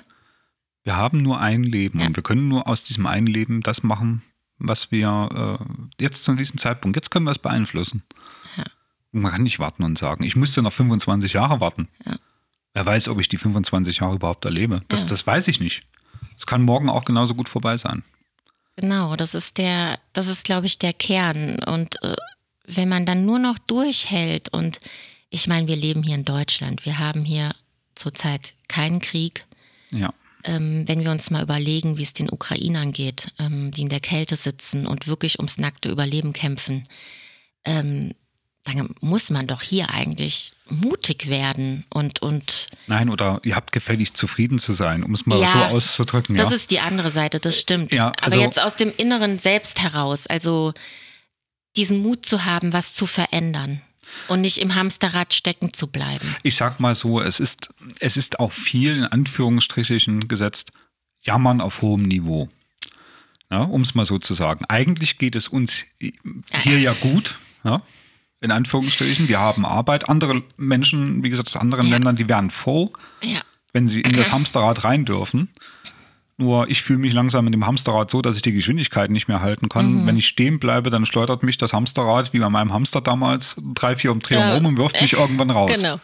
[0.83, 2.07] Wir haben nur ein Leben ja.
[2.07, 4.23] und wir können nur aus diesem einen Leben das machen,
[4.57, 8.03] was wir äh, jetzt zu diesem Zeitpunkt, jetzt können wir es beeinflussen.
[9.11, 11.89] Man kann nicht warten und sagen, ich müsste noch 25 Jahre warten.
[12.05, 12.15] Ja.
[12.73, 14.81] Wer weiß, ob ich die 25 Jahre überhaupt erlebe.
[14.87, 15.05] Das, ja.
[15.07, 15.83] das weiß ich nicht.
[16.37, 18.03] Es kann morgen auch genauso gut vorbei sein.
[18.77, 21.61] Genau, das ist der, das ist, glaube ich, der Kern.
[21.63, 22.15] Und äh,
[22.65, 24.77] wenn man dann nur noch durchhält und
[25.29, 27.53] ich meine, wir leben hier in Deutschland, wir haben hier
[27.95, 29.45] zurzeit keinen Krieg.
[29.91, 30.13] Ja.
[30.43, 33.99] Ähm, wenn wir uns mal überlegen, wie es den Ukrainern geht, ähm, die in der
[33.99, 36.87] Kälte sitzen und wirklich ums nackte Überleben kämpfen,
[37.63, 38.15] ähm,
[38.63, 44.13] dann muss man doch hier eigentlich mutig werden und und Nein, oder ihr habt gefällig
[44.13, 46.35] zufrieden zu sein, um es mal ja, so auszudrücken.
[46.35, 47.93] Das ist die andere Seite, das stimmt.
[47.93, 50.73] Ja, also, Aber jetzt aus dem Inneren selbst heraus, also
[51.75, 53.81] diesen Mut zu haben, was zu verändern
[54.27, 56.35] und nicht im Hamsterrad stecken zu bleiben.
[56.43, 57.69] Ich sag mal so, es ist,
[57.99, 60.71] es ist auch viel in Anführungsstrichen gesetzt,
[61.21, 62.49] jammern auf hohem Niveau.
[63.49, 64.65] Ja, um es mal so zu sagen.
[64.69, 67.37] Eigentlich geht es uns hier ja gut.
[67.63, 67.81] Ja?
[68.41, 69.27] In Anführungsstrichen.
[69.27, 70.09] Wir haben Arbeit.
[70.09, 71.93] Andere Menschen, wie gesagt, aus anderen ja.
[71.93, 72.91] Ländern, die wären froh,
[73.23, 73.41] ja.
[73.71, 75.49] wenn sie in das Hamsterrad rein dürfen.
[76.37, 79.41] Nur ich fühle mich langsam in dem Hamsterrad so, dass ich die Geschwindigkeit nicht mehr
[79.41, 80.01] halten kann.
[80.01, 80.07] Mhm.
[80.07, 83.95] Wenn ich stehen bleibe, dann schleudert mich das Hamsterrad wie bei meinem Hamster damals drei,
[83.95, 84.55] vier Umdrehungen ja.
[84.55, 85.71] rum und wirft mich irgendwann raus.
[85.79, 85.99] Genau.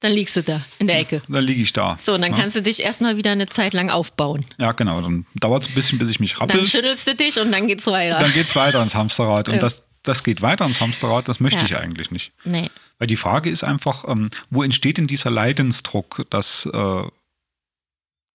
[0.00, 1.22] Dann liegst du da in der Ecke.
[1.28, 1.98] Dann liege ich da.
[2.02, 2.38] So, und dann ja.
[2.38, 4.46] kannst du dich erstmal wieder eine Zeit lang aufbauen.
[4.58, 5.00] Ja, genau.
[5.00, 6.56] Dann dauert es ein bisschen, bis ich mich rappel.
[6.56, 8.18] Dann schüttelst du dich und dann geht's weiter.
[8.18, 9.50] Dann geht's weiter ins Hamsterrad.
[9.50, 11.64] Und das, das geht weiter ins Hamsterrad, das möchte ja.
[11.64, 12.32] ich eigentlich nicht.
[12.44, 12.70] Nee.
[12.98, 17.02] Weil die Frage ist einfach, ähm, wo entsteht denn dieser Leidensdruck, dass, äh,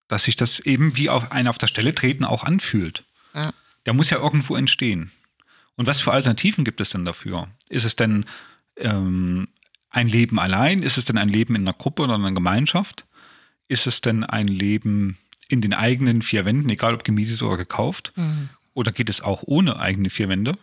[0.07, 3.03] dass sich das eben wie auf ein auf der Stelle treten auch anfühlt?
[3.33, 3.53] Ja.
[3.85, 5.11] Der muss ja irgendwo entstehen.
[5.75, 7.47] Und was für Alternativen gibt es denn dafür?
[7.69, 8.25] Ist es denn
[8.77, 9.47] ähm,
[9.89, 10.83] ein Leben allein?
[10.83, 13.05] Ist es denn ein Leben in einer Gruppe oder in einer Gemeinschaft?
[13.67, 18.13] Ist es denn ein Leben in den eigenen vier Wänden, egal ob gemietet oder gekauft?
[18.15, 18.49] Mhm.
[18.73, 20.57] Oder geht es auch ohne eigene vier Wände?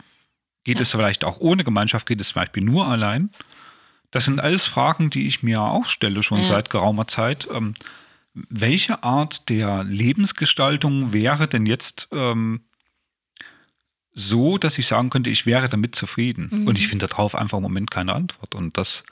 [0.64, 0.82] Geht ja.
[0.82, 2.06] es vielleicht auch ohne Gemeinschaft?
[2.06, 3.30] Geht es zum Beispiel nur allein?
[4.10, 6.44] Das sind alles Fragen, die ich mir auch stelle, schon ja.
[6.44, 7.48] seit geraumer Zeit.
[7.50, 7.74] Ähm,
[8.34, 12.60] welche Art der Lebensgestaltung wäre denn jetzt ähm,
[14.12, 16.48] so, dass ich sagen könnte, ich wäre damit zufrieden?
[16.50, 16.66] Mhm.
[16.66, 18.54] Und ich finde darauf einfach im Moment keine Antwort.
[18.54, 19.04] Und das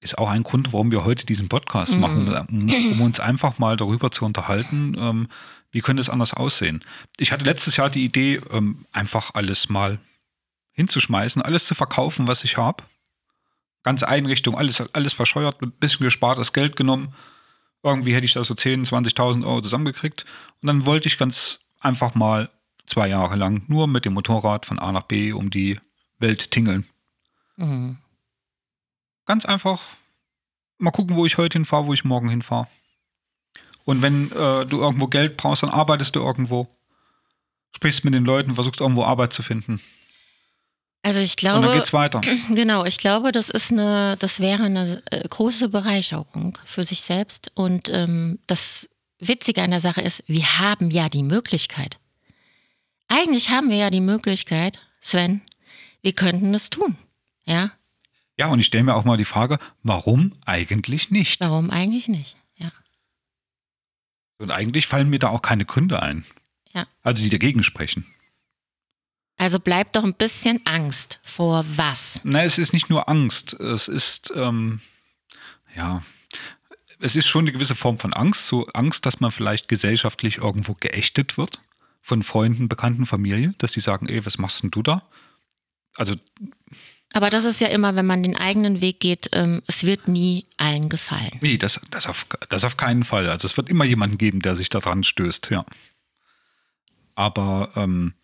[0.00, 2.00] ist auch ein Grund, warum wir heute diesen Podcast mhm.
[2.00, 5.28] machen, um, um, uns einfach mal darüber zu unterhalten, ähm,
[5.70, 6.84] wie könnte es anders aussehen.
[7.18, 10.00] Ich hatte letztes Jahr die Idee, ähm, einfach alles mal
[10.72, 12.84] hinzuschmeißen, alles zu verkaufen, was ich habe.
[13.82, 17.14] Ganze Einrichtung, alles, alles verscheuert, ein bisschen gespartes Geld genommen.
[17.82, 20.24] Irgendwie hätte ich da so 10.000, 20.000 Euro zusammengekriegt.
[20.60, 22.50] Und dann wollte ich ganz einfach mal
[22.86, 25.80] zwei Jahre lang nur mit dem Motorrad von A nach B um die
[26.18, 26.86] Welt tingeln.
[27.56, 27.98] Mhm.
[29.26, 29.80] Ganz einfach
[30.78, 32.68] mal gucken, wo ich heute hinfahre, wo ich morgen hinfahre.
[33.84, 36.68] Und wenn äh, du irgendwo Geld brauchst, dann arbeitest du irgendwo.
[37.74, 39.80] Sprichst mit den Leuten, versuchst irgendwo Arbeit zu finden.
[41.02, 41.58] Also ich glaube.
[41.58, 42.20] Und dann geht's weiter.
[42.50, 47.50] Genau, ich glaube, das ist eine, das wäre eine äh, große Bereicherung für sich selbst.
[47.54, 48.88] Und ähm, das
[49.18, 51.98] Witzige an der Sache ist, wir haben ja die Möglichkeit.
[53.08, 55.42] Eigentlich haben wir ja die Möglichkeit, Sven,
[56.02, 56.96] wir könnten es tun.
[57.44, 57.72] Ja,
[58.36, 61.40] ja, und ich stelle mir auch mal die Frage, warum eigentlich nicht?
[61.40, 62.36] Warum eigentlich nicht?
[62.56, 62.72] Ja.
[64.38, 66.24] Und eigentlich fallen mir da auch keine Gründe ein.
[66.72, 66.86] Ja.
[67.02, 68.06] Also die dagegen sprechen.
[69.42, 72.20] Also bleibt doch ein bisschen Angst vor was?
[72.22, 73.54] Nein, es ist nicht nur Angst.
[73.54, 74.80] Es ist, ähm,
[75.74, 76.04] ja,
[77.00, 78.46] es ist schon eine gewisse Form von Angst.
[78.46, 81.60] So Angst, dass man vielleicht gesellschaftlich irgendwo geächtet wird
[82.00, 85.08] von Freunden, Bekannten, Familie, dass die sagen, ey, was machst denn du da?
[85.96, 86.14] Also
[87.12, 90.46] aber das ist ja immer, wenn man den eigenen Weg geht, ähm, es wird nie
[90.56, 91.40] allen gefallen.
[91.40, 93.28] Nee, das, das, auf, das auf keinen Fall.
[93.28, 95.66] Also es wird immer jemanden geben, der sich da dran stößt, ja.
[97.16, 98.14] Aber ähm,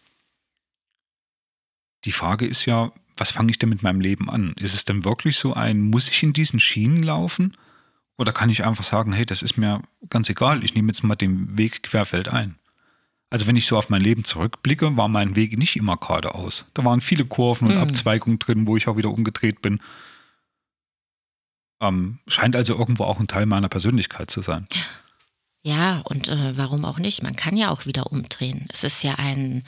[2.05, 4.55] die Frage ist ja, was fange ich denn mit meinem Leben an?
[4.57, 7.57] Ist es denn wirklich so ein, muss ich in diesen Schienen laufen?
[8.17, 11.17] Oder kann ich einfach sagen, hey, das ist mir ganz egal, ich nehme jetzt mal
[11.17, 12.57] den Weg querfeldein?
[13.31, 16.67] Also wenn ich so auf mein Leben zurückblicke, war mein Weg nicht immer geradeaus.
[16.75, 17.81] Da waren viele Kurven und mhm.
[17.81, 19.81] Abzweigungen drin, wo ich auch wieder umgedreht bin.
[21.81, 24.67] Ähm, scheint also irgendwo auch ein Teil meiner Persönlichkeit zu sein.
[25.63, 27.23] Ja, und äh, warum auch nicht?
[27.23, 28.67] Man kann ja auch wieder umdrehen.
[28.73, 29.63] Es ist ja ein,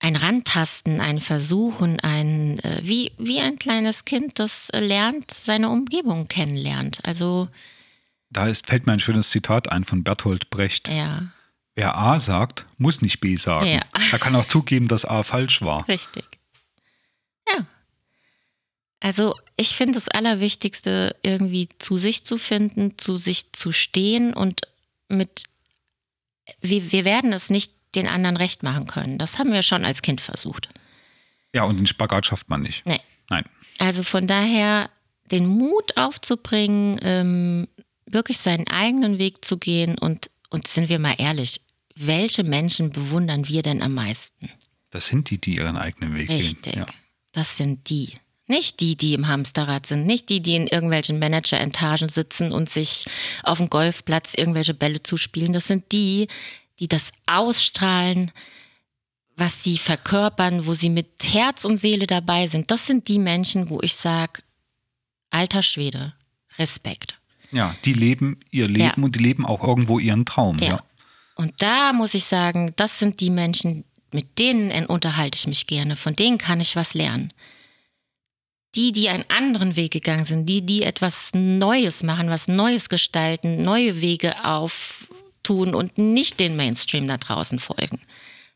[0.00, 5.70] ein Rantasten, ein Versuchen, ein äh, wie, wie ein kleines Kind, das äh, lernt, seine
[5.70, 7.00] Umgebung kennenlernt.
[7.04, 7.48] Also
[8.30, 10.88] da ist, fällt mir ein schönes Zitat ein von Bertolt Brecht.
[10.88, 11.32] Ja.
[11.74, 13.66] Wer A sagt, muss nicht B sagen.
[13.66, 13.82] Ja.
[14.12, 15.88] Er kann auch zugeben, dass A falsch war.
[15.88, 16.24] Richtig.
[17.48, 17.66] Ja.
[19.00, 24.62] Also ich finde das Allerwichtigste, irgendwie zu sich zu finden, zu sich zu stehen und
[25.08, 25.44] mit,
[26.60, 29.18] wir, wir werden es nicht den anderen recht machen können.
[29.18, 30.68] Das haben wir schon als Kind versucht.
[31.54, 32.84] Ja, und den Spagat schafft man nicht.
[32.86, 33.00] Nee.
[33.30, 33.44] Nein.
[33.78, 34.90] Also von daher
[35.30, 37.68] den Mut aufzubringen, ähm,
[38.06, 41.60] wirklich seinen eigenen Weg zu gehen und, und sind wir mal ehrlich,
[41.94, 44.50] welche Menschen bewundern wir denn am meisten?
[44.90, 46.62] Das sind die, die ihren eigenen Weg Richtig.
[46.62, 46.74] gehen.
[46.74, 46.76] Richtig.
[46.76, 46.86] Ja.
[47.32, 48.14] Das sind die.
[48.46, 53.04] Nicht die, die im Hamsterrad sind, nicht die, die in irgendwelchen Manager-Entagen sitzen und sich
[53.42, 55.52] auf dem Golfplatz irgendwelche Bälle zuspielen.
[55.52, 56.28] Das sind die,
[56.80, 58.32] die das ausstrahlen,
[59.36, 62.70] was sie verkörpern, wo sie mit Herz und Seele dabei sind.
[62.70, 64.42] Das sind die Menschen, wo ich sage,
[65.30, 66.14] alter Schwede,
[66.58, 67.18] Respekt.
[67.50, 69.04] Ja, die leben ihr Leben ja.
[69.04, 70.58] und die leben auch irgendwo ihren Traum.
[70.58, 70.68] Ja.
[70.68, 70.84] ja.
[71.36, 75.96] Und da muss ich sagen, das sind die Menschen, mit denen unterhalte ich mich gerne,
[75.96, 77.32] von denen kann ich was lernen.
[78.74, 83.62] Die, die einen anderen Weg gegangen sind, die, die etwas Neues machen, was Neues gestalten,
[83.62, 84.44] neue Wege
[85.38, 88.00] auftun und nicht den Mainstream da draußen folgen.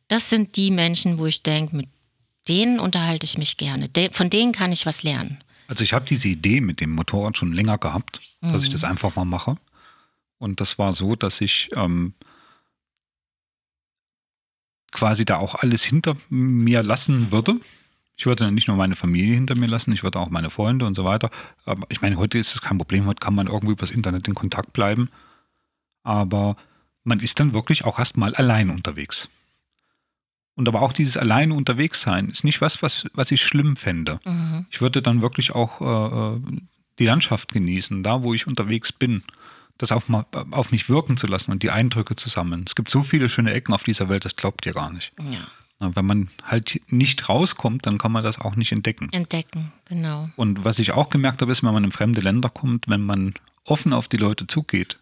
[0.08, 1.88] Das sind die Menschen, wo ich denke, mit
[2.48, 3.88] denen unterhalte ich mich gerne.
[4.12, 5.42] Von denen kann ich was lernen.
[5.68, 8.62] Also ich habe diese Idee mit dem Motorrad schon länger gehabt, dass mhm.
[8.64, 9.56] ich das einfach mal mache.
[10.38, 12.14] Und das war so, dass ich ähm,
[14.90, 17.54] quasi da auch alles hinter mir lassen würde.
[18.16, 20.84] Ich würde dann nicht nur meine Familie hinter mir lassen, ich würde auch meine Freunde
[20.84, 21.30] und so weiter.
[21.64, 24.34] Aber ich meine, heute ist es kein Problem, heute kann man irgendwie übers Internet in
[24.34, 25.08] Kontakt bleiben.
[26.02, 26.56] Aber
[27.04, 29.28] man ist dann wirklich auch erstmal allein unterwegs.
[30.54, 34.20] Und aber auch dieses alleine unterwegs sein ist nicht was, was, was ich schlimm fände.
[34.24, 34.66] Mhm.
[34.70, 36.40] Ich würde dann wirklich auch äh, äh
[36.98, 39.22] die Landschaft genießen, da wo ich unterwegs bin
[39.82, 40.04] das auf,
[40.50, 42.64] auf mich wirken zu lassen und die Eindrücke zu sammeln.
[42.66, 45.12] Es gibt so viele schöne Ecken auf dieser Welt, das glaubt ihr gar nicht.
[45.18, 45.46] Ja.
[45.80, 49.08] Wenn man halt nicht rauskommt, dann kann man das auch nicht entdecken.
[49.10, 50.30] Entdecken, genau.
[50.36, 53.34] Und was ich auch gemerkt habe, ist, wenn man in fremde Länder kommt, wenn man
[53.64, 54.98] offen auf die Leute zugeht,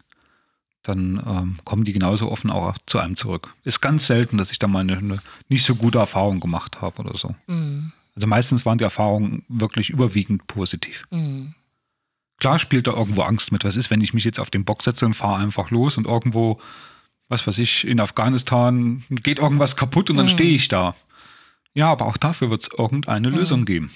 [0.83, 3.53] dann ähm, kommen die genauso offen auch zu einem zurück.
[3.63, 7.01] Ist ganz selten, dass ich da mal eine, eine nicht so gute Erfahrung gemacht habe
[7.03, 7.35] oder so.
[7.47, 7.91] Mhm.
[8.15, 11.05] Also meistens waren die Erfahrungen wirklich überwiegend positiv.
[11.11, 11.53] Mhm.
[12.39, 13.63] Klar spielt da irgendwo Angst mit.
[13.63, 16.07] Was ist, wenn ich mich jetzt auf den Bock setze und fahre einfach los und
[16.07, 16.59] irgendwo,
[17.29, 20.31] was weiß ich, in Afghanistan geht irgendwas kaputt und dann mhm.
[20.31, 20.95] stehe ich da.
[21.73, 23.35] Ja, aber auch dafür wird es irgendeine mhm.
[23.35, 23.91] Lösung geben.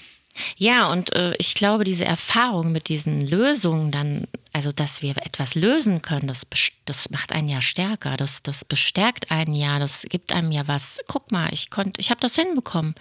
[0.56, 5.54] Ja, und äh, ich glaube, diese Erfahrung mit diesen Lösungen dann, also dass wir etwas
[5.54, 6.46] lösen können, das,
[6.84, 10.98] das macht einen ja stärker, das, das bestärkt einen ja, das gibt einem ja was.
[11.06, 12.94] Guck mal, ich konnte, ich habe das hinbekommen.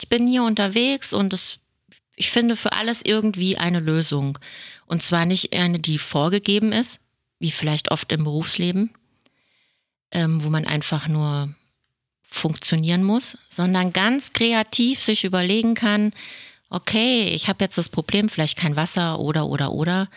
[0.00, 1.58] Ich bin hier unterwegs und es,
[2.16, 4.38] ich finde für alles irgendwie eine Lösung.
[4.86, 6.98] Und zwar nicht eine, die vorgegeben ist,
[7.38, 8.92] wie vielleicht oft im Berufsleben,
[10.10, 11.54] ähm, wo man einfach nur
[12.30, 16.12] funktionieren muss, sondern ganz kreativ sich überlegen kann,
[16.70, 20.08] okay, ich habe jetzt das Problem, vielleicht kein Wasser oder oder oder.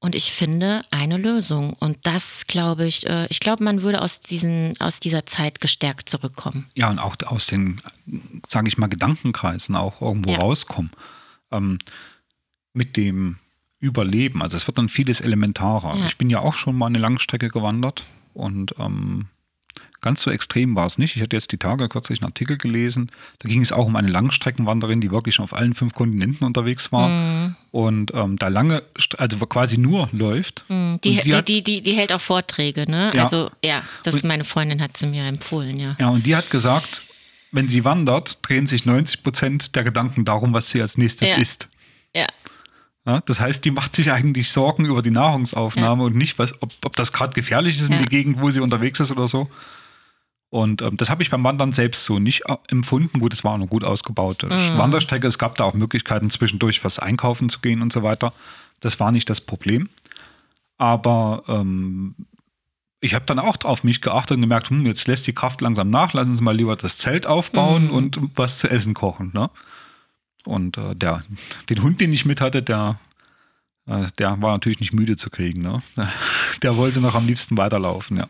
[0.00, 1.72] Und ich finde eine Lösung.
[1.72, 6.08] Und das glaube ich, äh, ich glaube, man würde aus, diesen, aus dieser Zeit gestärkt
[6.08, 6.70] zurückkommen.
[6.74, 7.80] Ja, und auch aus den,
[8.46, 10.38] sage ich mal, Gedankenkreisen auch irgendwo ja.
[10.38, 10.92] rauskommen.
[11.50, 11.78] Ähm,
[12.72, 13.38] mit dem
[13.80, 14.40] Überleben.
[14.40, 15.96] Also es wird dann vieles elementarer.
[15.96, 16.06] Ja.
[16.06, 19.26] Ich bin ja auch schon mal eine Langstrecke gewandert und ähm,
[20.00, 21.16] Ganz so extrem war es nicht.
[21.16, 23.10] Ich hatte jetzt die Tage kürzlich einen Artikel gelesen.
[23.40, 26.92] Da ging es auch um eine Langstreckenwanderin, die wirklich schon auf allen fünf Kontinenten unterwegs
[26.92, 27.56] war mm.
[27.72, 28.84] und ähm, da lange,
[29.16, 30.64] also quasi nur läuft.
[30.68, 30.96] Mm.
[31.02, 33.10] Die, die, hat, die, die, die, hält auch Vorträge, ne?
[33.12, 33.24] Ja.
[33.24, 35.96] Also ja, das ist meine Freundin hat sie mir empfohlen, ja.
[35.98, 37.02] Ja, und die hat gesagt,
[37.50, 41.38] wenn sie wandert, drehen sich 90 Prozent der Gedanken darum, was sie als nächstes ja.
[41.38, 41.68] isst.
[42.14, 42.26] Ja.
[43.24, 46.06] Das heißt, die macht sich eigentlich Sorgen über die Nahrungsaufnahme ja.
[46.08, 48.02] und nicht, was, ob, ob das gerade gefährlich ist in ja.
[48.02, 49.48] die Gegend, wo sie unterwegs ist oder so.
[50.50, 53.20] Und ähm, das habe ich beim Wandern selbst so nicht äh, empfunden.
[53.20, 54.78] Gut, es war eine gut ausgebaute mhm.
[54.78, 55.26] Wanderstrecke.
[55.26, 58.32] Es gab da auch Möglichkeiten, zwischendurch was einkaufen zu gehen und so weiter.
[58.80, 59.88] Das war nicht das Problem.
[60.76, 62.14] Aber ähm,
[63.00, 65.90] ich habe dann auch auf mich geachtet und gemerkt, hm, jetzt lässt die Kraft langsam
[65.90, 67.90] nach, lassen Sie mal lieber das Zelt aufbauen mhm.
[67.90, 69.30] und was zu essen kochen.
[69.34, 69.50] Ne?
[70.48, 71.22] Und äh, der,
[71.68, 72.98] den Hund, den ich mit hatte, der,
[73.86, 75.60] äh, der war natürlich nicht müde zu kriegen.
[75.60, 75.82] Ne?
[76.62, 78.28] Der wollte noch am liebsten weiterlaufen, ja.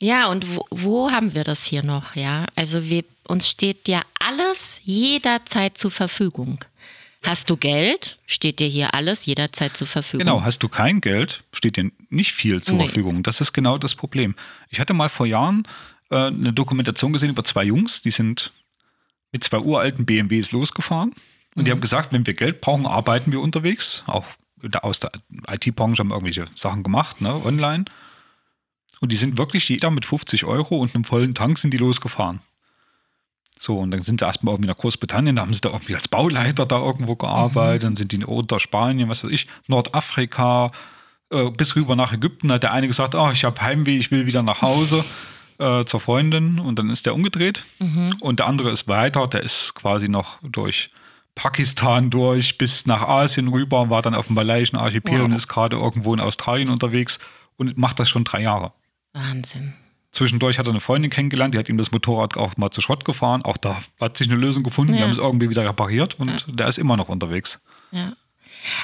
[0.00, 2.14] Ja, und wo, wo, haben wir das hier noch?
[2.14, 6.58] Ja, also wir, uns steht ja alles jederzeit zur Verfügung.
[7.24, 10.26] Hast du Geld, steht dir hier alles jederzeit zur Verfügung.
[10.26, 12.84] Genau, hast du kein Geld, steht dir nicht viel zur nee.
[12.84, 13.22] Verfügung.
[13.22, 14.34] Das ist genau das Problem.
[14.68, 15.66] Ich hatte mal vor Jahren
[16.10, 18.52] äh, eine Dokumentation gesehen über zwei Jungs, die sind
[19.34, 21.10] mit zwei uralten BMWs losgefahren.
[21.54, 21.64] Und mhm.
[21.64, 24.04] die haben gesagt, wenn wir Geld brauchen, arbeiten wir unterwegs.
[24.06, 24.24] Auch
[24.80, 25.10] aus der
[25.50, 27.84] IT-Branche haben irgendwelche Sachen gemacht, ne, online.
[29.00, 32.40] Und die sind wirklich jeder mit 50 Euro und einem vollen Tank sind die losgefahren.
[33.60, 36.06] So, und dann sind sie erstmal irgendwie nach Großbritannien, da haben sie da irgendwie als
[36.06, 37.86] Bauleiter da irgendwo gearbeitet, mhm.
[37.86, 40.70] dann sind die unter Spanien, was weiß ich, Nordafrika,
[41.30, 42.52] äh, bis rüber nach Ägypten.
[42.52, 45.04] Hat der eine gesagt, oh, ich habe Heimweh, ich will wieder nach Hause
[45.58, 47.64] äh, zur Freundin und dann ist der umgedreht.
[47.78, 48.16] Mhm.
[48.20, 50.88] Und der andere ist weiter, der ist quasi noch durch
[51.34, 55.24] Pakistan durch bis nach Asien rüber, war dann auf dem malaiischen Archipel wow.
[55.24, 57.18] und ist gerade irgendwo in Australien unterwegs
[57.56, 58.72] und macht das schon drei Jahre.
[59.12, 59.74] Wahnsinn.
[60.12, 63.04] Zwischendurch hat er eine Freundin kennengelernt, die hat ihm das Motorrad auch mal zu Schrott
[63.04, 63.42] gefahren.
[63.42, 64.98] Auch da hat sich eine Lösung gefunden, ja.
[64.98, 66.54] die haben es irgendwie wieder repariert und ja.
[66.54, 67.60] der ist immer noch unterwegs.
[67.90, 68.12] Ja.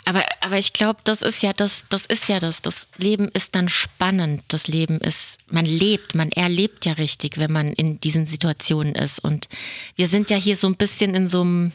[0.04, 2.62] Aber, aber ich glaube, das ist ja das, das ist ja das.
[2.62, 4.42] Das Leben ist dann spannend.
[4.48, 9.18] Das Leben ist, man lebt, man erlebt ja richtig, wenn man in diesen Situationen ist.
[9.18, 9.48] Und
[9.96, 11.72] wir sind ja hier so ein bisschen in so einem,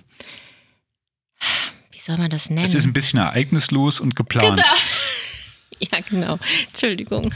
[1.91, 2.65] wie soll man das nennen?
[2.65, 4.61] Es ist ein bisschen ereignislos und geplant.
[4.61, 4.75] Genau.
[5.91, 6.39] Ja, genau.
[6.67, 7.33] Entschuldigung.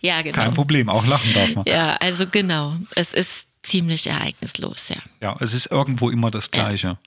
[0.00, 0.34] Ja, genau.
[0.34, 1.64] Kein Problem, auch lachen darf man.
[1.66, 2.76] Ja, also genau.
[2.94, 4.96] Es ist ziemlich ereignislos, ja.
[5.20, 6.86] Ja, es ist irgendwo immer das Gleiche.
[6.86, 6.98] Ja.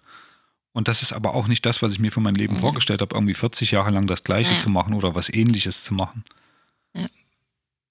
[0.79, 2.59] Und das ist aber auch nicht das, was ich mir für mein Leben mhm.
[2.59, 4.57] vorgestellt habe, irgendwie 40 Jahre lang das Gleiche ja.
[4.57, 6.23] zu machen oder was Ähnliches zu machen.
[6.95, 7.07] Ja.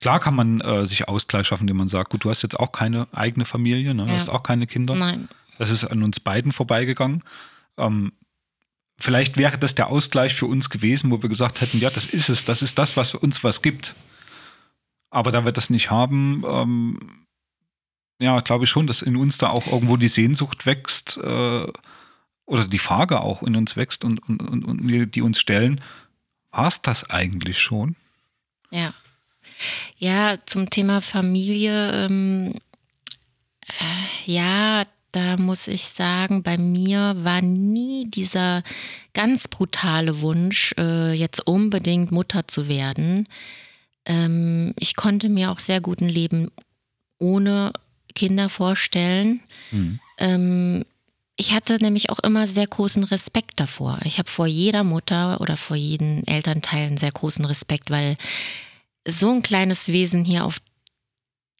[0.01, 2.73] Klar kann man äh, sich Ausgleich schaffen, indem man sagt, gut, du hast jetzt auch
[2.73, 4.07] keine eigene Familie, ne?
[4.07, 4.95] du hast auch keine Kinder.
[4.95, 5.29] Nein.
[5.59, 7.23] Das ist an uns beiden vorbeigegangen.
[7.77, 8.13] Ähm,
[8.99, 12.31] vielleicht wäre das der Ausgleich für uns gewesen, wo wir gesagt hätten, ja, das ist
[12.31, 13.97] es, das ist das, was uns was gibt.
[15.11, 17.27] Aber da wir das nicht haben, ähm,
[18.19, 21.67] ja, glaube ich schon, dass in uns da auch irgendwo die Sehnsucht wächst äh,
[22.49, 25.83] oder die Frage auch in uns wächst und, und, und, und die uns stellen,
[26.51, 27.95] war es das eigentlich schon?
[28.71, 28.95] Ja.
[29.99, 32.55] Ja, zum Thema Familie, ähm,
[33.67, 38.63] äh, ja, da muss ich sagen, bei mir war nie dieser
[39.13, 43.29] ganz brutale Wunsch, äh, jetzt unbedingt Mutter zu werden.
[44.05, 46.51] Ähm, ich konnte mir auch sehr gut ein Leben
[47.19, 47.73] ohne
[48.15, 49.41] Kinder vorstellen.
[49.71, 50.01] Mhm.
[50.19, 50.85] Ähm,
[51.41, 54.01] ich hatte nämlich auch immer sehr großen Respekt davor.
[54.03, 58.17] Ich habe vor jeder Mutter oder vor jedem Elternteil einen sehr großen Respekt, weil
[59.07, 60.59] so ein kleines Wesen hier auf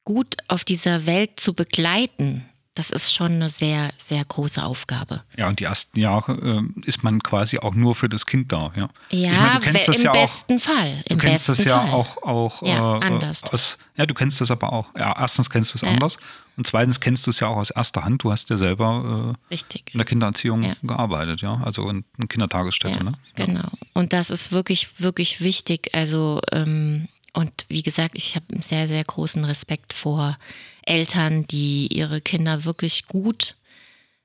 [0.05, 5.23] gut auf dieser Welt zu begleiten, das ist schon eine sehr, sehr große Aufgabe.
[5.37, 8.73] Ja, und die ersten Jahre äh, ist man quasi auch nur für das Kind da.
[8.75, 11.03] Ja, ja ich meine, du kennst das im ja besten auch, Fall.
[11.05, 11.93] Im du kennst das ja Fall.
[11.93, 13.45] auch, auch ja, äh, anders.
[13.45, 14.93] Aus, ja, du kennst das aber auch.
[14.97, 15.89] Ja, erstens kennst du es ja.
[15.89, 16.19] anders
[16.59, 18.25] und zweitens kennst du es ja auch aus erster Hand.
[18.25, 19.57] Du hast ja selber äh,
[19.93, 20.75] in der Kindererziehung ja.
[20.83, 23.05] gearbeitet, ja, also in einer Kindertagesstätte.
[23.05, 23.13] ne?
[23.37, 23.69] Genau.
[23.95, 25.95] Und das ist wirklich, wirklich wichtig.
[25.95, 30.37] Also ähm, und wie gesagt, ich habe einen sehr, sehr großen Respekt vor
[30.83, 33.55] Eltern, die ihre Kinder wirklich gut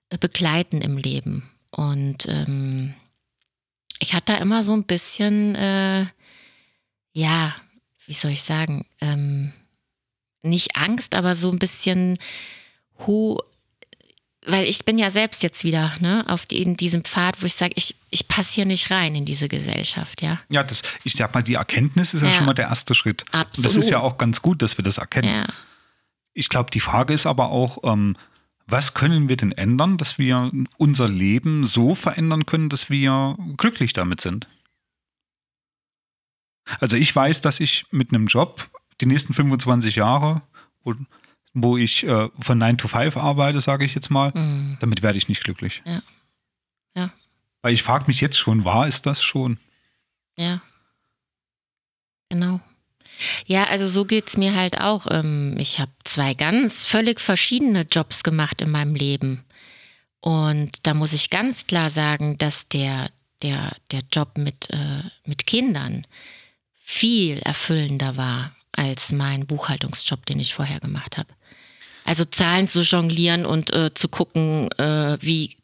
[0.10, 1.52] äh, begleiten im Leben.
[1.70, 2.96] Und ähm,
[4.00, 6.08] ich hatte da immer so ein bisschen, äh,
[7.12, 7.56] ja,
[8.08, 9.54] wie soll ich sagen, ähm,
[10.44, 12.18] nicht Angst, aber so ein bisschen,
[13.06, 13.38] hu,
[14.46, 17.56] weil ich bin ja selbst jetzt wieder ne, auf die, in diesem Pfad, wo ich
[17.56, 20.42] sage, ich, ich passe hier nicht rein in diese Gesellschaft, ja.
[20.50, 23.24] Ja, das, ich sag mal, die Erkenntnis ist ja, ja schon mal der erste Schritt.
[23.32, 23.58] Absolut.
[23.58, 25.30] Und das ist ja auch ganz gut, dass wir das erkennen.
[25.30, 25.48] Ja.
[26.34, 28.18] Ich glaube, die Frage ist aber auch, ähm,
[28.66, 33.94] was können wir denn ändern, dass wir unser Leben so verändern können, dass wir glücklich
[33.94, 34.48] damit sind?
[36.80, 38.70] Also ich weiß, dass ich mit einem Job
[39.02, 40.42] die nächsten 25 Jahre,
[40.84, 40.96] wo,
[41.54, 44.78] wo ich äh, von 9 to 5 arbeite, sage ich jetzt mal, mhm.
[44.80, 45.82] damit werde ich nicht glücklich.
[45.86, 46.02] Ja.
[46.96, 47.14] ja.
[47.62, 49.58] Weil ich frage mich jetzt schon, war es das schon?
[50.38, 50.62] Ja.
[52.30, 52.60] Genau.
[53.46, 55.06] Ja, also so geht es mir halt auch.
[55.10, 59.44] Ähm, ich habe zwei ganz völlig verschiedene Jobs gemacht in meinem Leben.
[60.20, 65.46] Und da muss ich ganz klar sagen, dass der, der, der Job mit, äh, mit
[65.46, 66.08] Kindern
[66.82, 71.30] viel erfüllender war als mein Buchhaltungsjob, den ich vorher gemacht habe.
[72.06, 75.56] Also Zahlen zu jonglieren und äh, zu gucken, äh, wie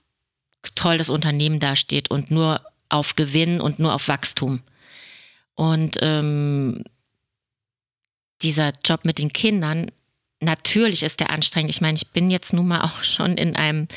[0.76, 4.62] toll das Unternehmen dasteht und nur auf Gewinn und nur auf Wachstum.
[5.55, 6.84] Und ähm,
[8.41, 9.91] dieser Job mit den Kindern,
[10.39, 11.70] natürlich ist der anstrengend.
[11.70, 13.88] Ich meine, ich bin jetzt nun mal auch schon in einem,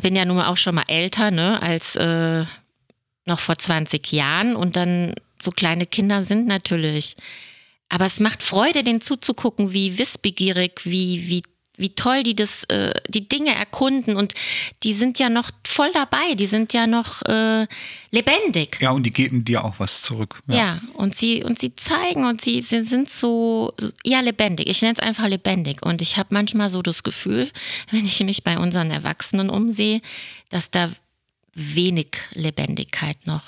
[0.00, 2.44] bin ja nun mal auch schon mal älter, ne, als äh,
[3.26, 4.54] noch vor 20 Jahren.
[4.54, 7.16] Und dann so kleine Kinder sind natürlich.
[7.90, 11.42] Aber es macht Freude, denen zuzugucken, wie wissbegierig, wie, wie
[11.80, 14.34] wie toll die das, äh, die Dinge erkunden und
[14.82, 17.66] die sind ja noch voll dabei, die sind ja noch äh,
[18.10, 18.78] lebendig.
[18.80, 20.42] Ja, und die geben dir auch was zurück.
[20.46, 23.74] Ja, ja und sie und sie zeigen und sie, sie sind so
[24.04, 24.68] ja lebendig.
[24.68, 27.50] Ich nenne es einfach lebendig und ich habe manchmal so das Gefühl,
[27.90, 30.02] wenn ich mich bei unseren Erwachsenen umsehe,
[30.50, 30.92] dass da
[31.54, 33.42] wenig Lebendigkeit noch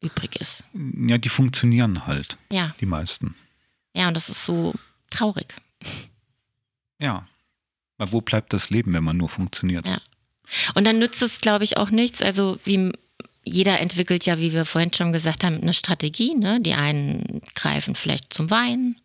[0.00, 0.62] übrig ist.
[0.72, 2.36] Ja, die funktionieren halt.
[2.52, 2.74] Ja.
[2.80, 3.34] Die meisten.
[3.94, 4.74] Ja, und das ist so
[5.10, 5.54] traurig.
[6.98, 7.26] Ja.
[7.98, 9.86] Aber wo bleibt das Leben, wenn man nur funktioniert?
[9.86, 10.00] Ja.
[10.74, 12.22] Und dann nützt es, glaube ich, auch nichts.
[12.22, 12.92] Also wie
[13.44, 16.34] jeder entwickelt ja, wie wir vorhin schon gesagt haben, eine Strategie.
[16.34, 16.60] Ne?
[16.60, 18.96] Die einen greifen vielleicht zum Wein,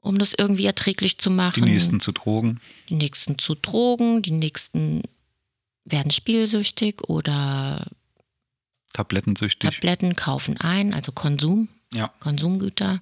[0.00, 1.64] um das irgendwie erträglich zu machen.
[1.64, 2.60] Die nächsten zu Drogen.
[2.88, 5.02] Die nächsten zu Drogen, die nächsten
[5.84, 7.86] werden spielsüchtig oder
[8.92, 9.70] Tablettensüchtig.
[9.70, 12.12] Tabletten kaufen ein, also Konsum, ja.
[12.20, 13.00] Konsumgüter.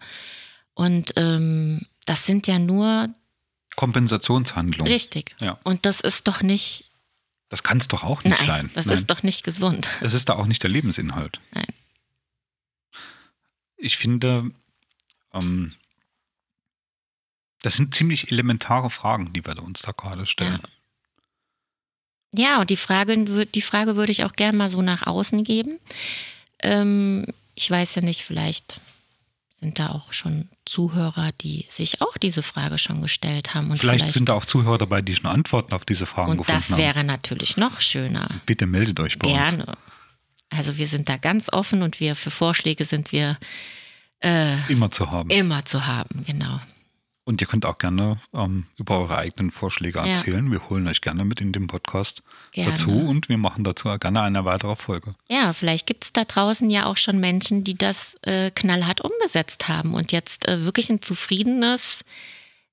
[0.80, 3.14] Und ähm, das sind ja nur
[3.76, 4.88] Kompensationshandlung.
[4.88, 5.36] Richtig.
[5.38, 5.60] Ja.
[5.62, 6.90] Und das ist doch nicht.
[7.50, 8.70] Das kann es doch auch nicht Nein, sein.
[8.74, 8.96] Das Nein.
[8.96, 9.90] ist doch nicht gesund.
[10.00, 11.38] Das ist da auch nicht der Lebensinhalt.
[11.52, 11.66] Nein.
[13.76, 14.52] Ich finde,
[15.34, 15.74] ähm,
[17.60, 20.62] das sind ziemlich elementare Fragen, die wir uns da gerade stellen.
[22.32, 22.42] Ja.
[22.42, 25.78] ja, und die Frage, die Frage würde ich auch gerne mal so nach außen geben.
[26.60, 28.80] Ähm, ich weiß ja nicht, vielleicht
[29.60, 33.70] sind da auch schon Zuhörer, die sich auch diese Frage schon gestellt haben.
[33.70, 36.48] Und vielleicht, vielleicht sind da auch Zuhörer dabei, die schon Antworten auf diese Fragen gefunden
[36.48, 36.56] haben.
[36.56, 38.40] Und das wäre natürlich noch schöner.
[38.46, 39.42] Bitte meldet euch bei Gerne.
[39.42, 39.56] uns.
[39.66, 39.78] Gerne.
[40.48, 43.38] Also wir sind da ganz offen und wir für Vorschläge sind wir
[44.20, 45.30] äh, immer zu haben.
[45.30, 46.60] Immer zu haben, genau.
[47.24, 50.46] Und ihr könnt auch gerne ähm, über eure eigenen Vorschläge erzählen.
[50.46, 50.52] Ja.
[50.52, 52.70] Wir holen euch gerne mit in den Podcast gerne.
[52.70, 55.14] dazu und wir machen dazu gerne eine weitere Folge.
[55.28, 59.68] Ja, vielleicht gibt es da draußen ja auch schon Menschen, die das äh, knallhart umgesetzt
[59.68, 62.04] haben und jetzt äh, wirklich ein zufriedenes,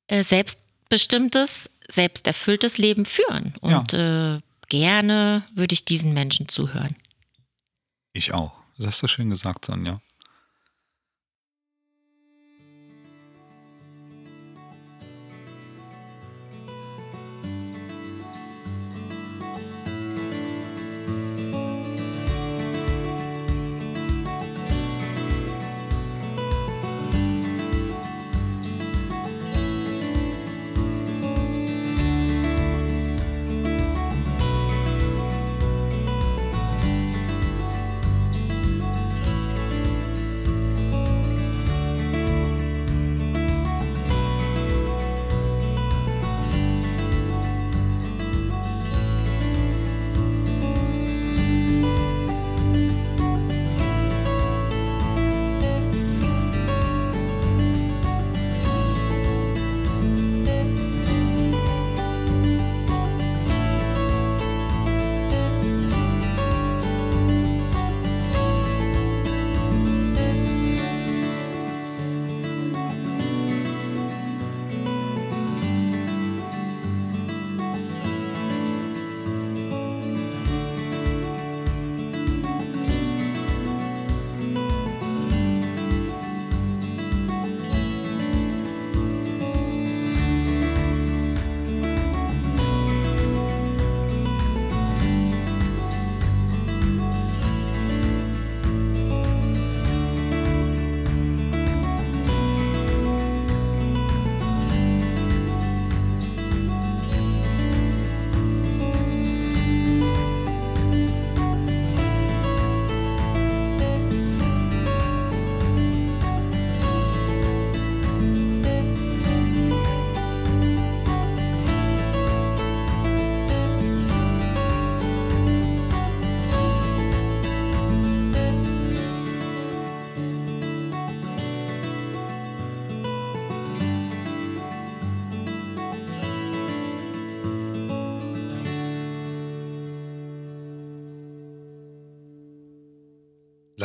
[0.07, 3.53] äh, selbstbestimmtes, selbsterfülltes Leben führen.
[3.61, 4.35] Und ja.
[4.35, 6.95] Äh, gerne würde ich diesen Menschen zuhören.
[8.13, 8.53] Ich auch.
[8.77, 10.01] Das hast du schön gesagt, Sonja.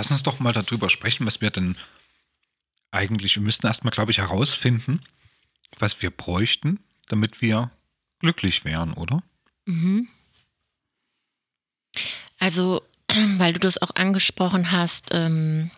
[0.02, 1.76] Lass uns doch mal darüber sprechen, was wir denn
[2.90, 5.00] eigentlich, wir müssten erstmal, glaube ich, herausfinden,
[5.78, 7.70] was wir bräuchten, damit wir
[8.18, 9.22] glücklich wären, oder?
[9.64, 10.08] Mhm.
[12.40, 12.82] Also,
[13.36, 15.70] weil du das auch angesprochen hast, ähm,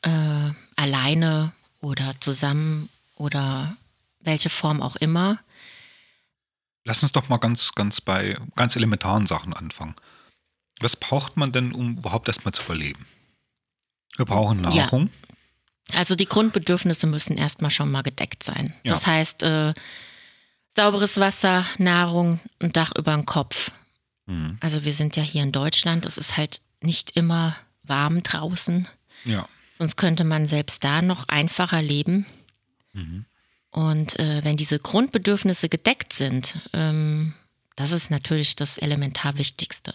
[0.00, 1.52] äh, alleine
[1.82, 3.76] oder zusammen oder
[4.20, 5.38] welche Form auch immer.
[6.84, 9.96] Lass uns doch mal ganz, ganz bei ganz elementaren Sachen anfangen.
[10.80, 13.04] Was braucht man denn, um überhaupt erstmal zu überleben?
[14.20, 15.08] Wir brauchen Nahrung.
[15.92, 15.98] Ja.
[15.98, 18.74] Also die Grundbedürfnisse müssen erstmal schon mal gedeckt sein.
[18.84, 18.92] Ja.
[18.92, 19.72] Das heißt, äh,
[20.76, 23.70] sauberes Wasser, Nahrung, ein Dach über den Kopf.
[24.26, 24.58] Mhm.
[24.60, 28.86] Also wir sind ja hier in Deutschland, es ist halt nicht immer warm draußen.
[29.24, 29.48] Ja.
[29.78, 32.26] Sonst könnte man selbst da noch einfacher leben.
[32.92, 33.24] Mhm.
[33.70, 37.32] Und äh, wenn diese Grundbedürfnisse gedeckt sind, ähm,
[37.74, 39.94] das ist natürlich das elementar Wichtigste.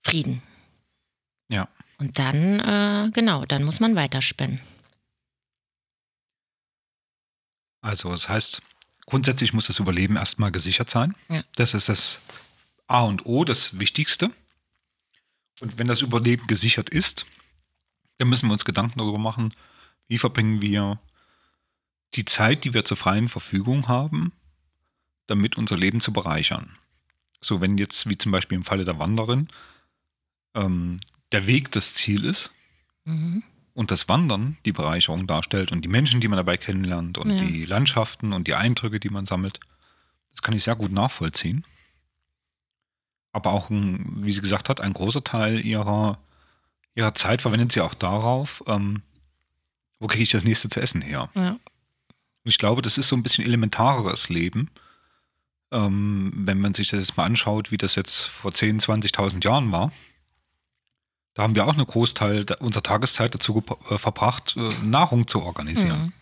[0.00, 0.42] Frieden.
[1.48, 1.66] Ja.
[2.00, 4.58] Und dann, äh, genau, dann muss man weiterspinnen.
[7.82, 8.62] Also, das heißt,
[9.06, 11.14] grundsätzlich muss das Überleben erstmal gesichert sein.
[11.28, 11.44] Ja.
[11.56, 12.20] Das ist das
[12.86, 14.30] A und O, das Wichtigste.
[15.60, 17.26] Und wenn das Überleben gesichert ist,
[18.16, 19.54] dann müssen wir uns Gedanken darüber machen,
[20.08, 20.98] wie verbringen wir
[22.14, 24.32] die Zeit, die wir zur freien Verfügung haben,
[25.26, 26.76] damit unser Leben zu bereichern.
[27.42, 29.48] So, wenn jetzt, wie zum Beispiel im Falle der Wanderin,
[30.54, 31.00] ähm,
[31.32, 32.50] der Weg das Ziel ist
[33.04, 33.42] mhm.
[33.74, 37.44] und das Wandern die Bereicherung darstellt und die Menschen, die man dabei kennenlernt und ja.
[37.44, 39.60] die Landschaften und die Eindrücke, die man sammelt,
[40.32, 41.64] das kann ich sehr gut nachvollziehen.
[43.32, 46.18] Aber auch, ein, wie sie gesagt hat, ein großer Teil ihrer,
[46.94, 49.02] ihrer Zeit verwendet sie auch darauf, ähm,
[50.00, 51.30] wo kriege ich das nächste zu essen her.
[51.36, 51.50] Ja.
[51.50, 54.70] Und ich glaube, das ist so ein bisschen elementareres Leben.
[55.70, 59.70] Ähm, wenn man sich das jetzt mal anschaut, wie das jetzt vor 10.000, 20.000 Jahren
[59.70, 59.92] war.
[61.40, 66.02] Da haben wir auch einen Großteil unserer Tageszeit dazu äh, verbracht, äh, Nahrung zu organisieren.
[66.02, 66.12] Mhm.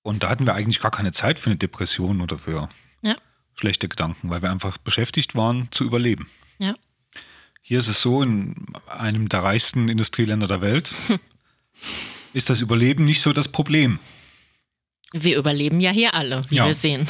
[0.00, 2.70] Und da hatten wir eigentlich gar keine Zeit für eine Depression oder für
[3.02, 3.16] ja.
[3.52, 6.30] schlechte Gedanken, weil wir einfach beschäftigt waren zu überleben.
[6.60, 6.74] Ja.
[7.60, 8.54] Hier ist es so, in
[8.86, 10.90] einem der reichsten Industrieländer der Welt,
[12.32, 13.98] ist das Überleben nicht so das Problem.
[15.12, 16.64] Wir überleben ja hier alle, wie ja.
[16.64, 17.06] wir sehen.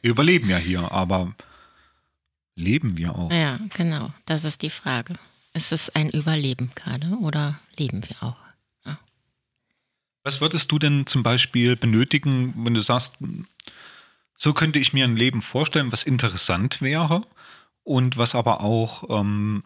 [0.00, 1.34] Wir überleben ja hier, aber
[2.54, 3.30] leben wir auch?
[3.30, 4.14] Ja, genau.
[4.24, 5.12] Das ist die Frage.
[5.54, 8.36] Ist es ein Überleben gerade oder leben wir auch?
[8.86, 8.98] Ja.
[10.22, 13.16] Was würdest du denn zum Beispiel benötigen, wenn du sagst,
[14.36, 17.22] so könnte ich mir ein Leben vorstellen, was interessant wäre
[17.84, 19.62] und was aber auch ähm,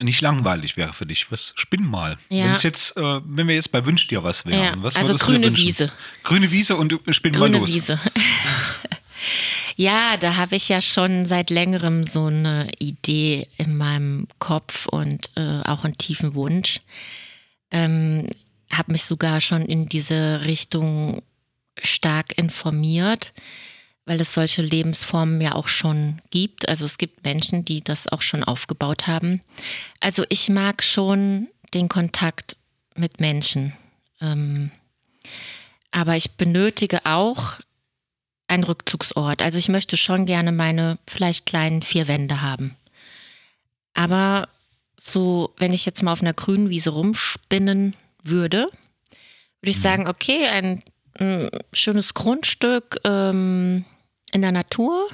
[0.00, 1.30] nicht langweilig wäre für dich.
[1.30, 2.16] Was spinn mal.
[2.28, 2.46] Ja.
[2.46, 4.82] Wenn jetzt, äh, wenn wir jetzt bei Wünsch dir was wären, ja.
[4.82, 5.92] was also grüne Wiese.
[6.22, 7.74] Grüne Wiese und spinn grüne mal los.
[7.74, 8.00] Wiese.
[9.76, 15.30] ja, da habe ich ja schon seit längerem so eine Idee in meinem Kopf und
[15.36, 16.80] äh, auch einen tiefen Wunsch.
[17.70, 18.28] Ähm,
[18.70, 21.22] habe mich sogar schon in diese Richtung
[21.82, 23.32] stark informiert
[24.04, 26.68] weil es solche Lebensformen ja auch schon gibt.
[26.68, 29.42] Also es gibt Menschen, die das auch schon aufgebaut haben.
[30.00, 32.56] Also ich mag schon den Kontakt
[32.96, 33.74] mit Menschen.
[34.20, 34.70] Ähm,
[35.92, 37.54] aber ich benötige auch
[38.52, 39.42] einen Rückzugsort.
[39.42, 42.76] Also ich möchte schon gerne meine vielleicht kleinen vier Wände haben.
[43.94, 44.48] Aber
[44.98, 48.68] so, wenn ich jetzt mal auf einer grünen Wiese rumspinnen würde,
[49.60, 49.82] würde ich mhm.
[49.82, 50.82] sagen, okay, ein,
[51.18, 53.84] ein schönes Grundstück, ähm,
[54.32, 55.08] in der Natur.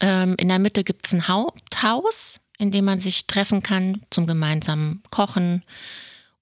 [0.00, 4.26] Ähm, in der Mitte gibt es ein Haupthaus, in dem man sich treffen kann zum
[4.26, 5.62] gemeinsamen Kochen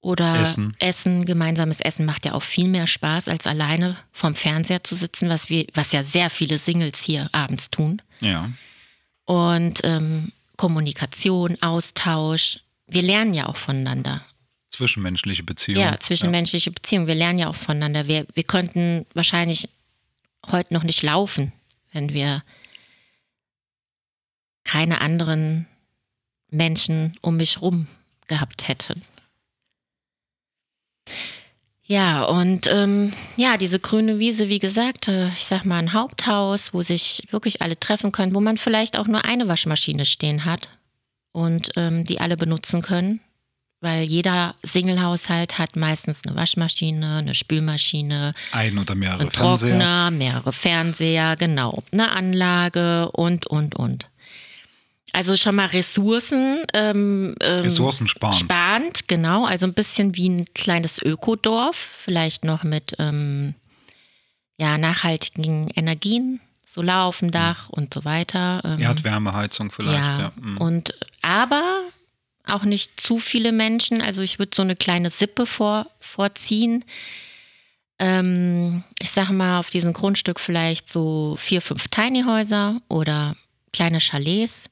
[0.00, 0.76] oder Essen.
[0.78, 1.24] Essen.
[1.24, 5.48] Gemeinsames Essen macht ja auch viel mehr Spaß, als alleine vorm Fernseher zu sitzen, was,
[5.48, 8.00] wir, was ja sehr viele Singles hier abends tun.
[8.20, 8.50] Ja.
[9.24, 12.60] Und ähm, Kommunikation, Austausch.
[12.86, 14.24] Wir lernen ja auch voneinander.
[14.70, 15.80] Zwischenmenschliche Beziehungen.
[15.80, 16.74] Ja, zwischenmenschliche ja.
[16.74, 17.06] Beziehungen.
[17.06, 18.06] Wir lernen ja auch voneinander.
[18.06, 19.68] Wir, wir könnten wahrscheinlich
[20.50, 21.52] heute noch nicht laufen,
[21.92, 22.42] wenn wir
[24.64, 25.66] keine anderen
[26.50, 27.86] Menschen um mich rum
[28.26, 29.02] gehabt hätten.
[31.84, 36.74] Ja, und ähm, ja, diese grüne Wiese, wie gesagt, äh, ich sag mal ein Haupthaus,
[36.74, 40.68] wo sich wirklich alle treffen können, wo man vielleicht auch nur eine Waschmaschine stehen hat
[41.32, 43.20] und ähm, die alle benutzen können
[43.80, 50.10] weil jeder Singlehaushalt hat meistens eine Waschmaschine, eine Spülmaschine, ein oder mehrere einen Trockner, Fernseher.
[50.10, 54.08] mehrere Fernseher, genau, eine Anlage und und und.
[55.12, 56.64] Also schon mal Ressourcen.
[56.74, 58.34] Ähm, ähm, Ressourcen sparen.
[58.34, 59.46] Sparend, genau.
[59.46, 63.54] Also ein bisschen wie ein kleines Ökodorf, vielleicht noch mit ähm,
[64.58, 67.74] ja, nachhaltigen Energien, Solar auf dem Dach mhm.
[67.74, 68.60] und so weiter.
[68.64, 70.20] Ähm, Erdwärmeheizung vielleicht, ja.
[70.20, 70.32] ja.
[70.36, 70.58] Mhm.
[70.58, 71.80] Und aber
[72.44, 74.02] auch nicht zu viele Menschen.
[74.02, 76.84] Also ich würde so eine kleine Sippe vor, vorziehen.
[77.98, 83.36] Ähm, ich sage mal, auf diesem Grundstück vielleicht so vier, fünf Tiny Häuser oder
[83.72, 84.70] kleine Chalets.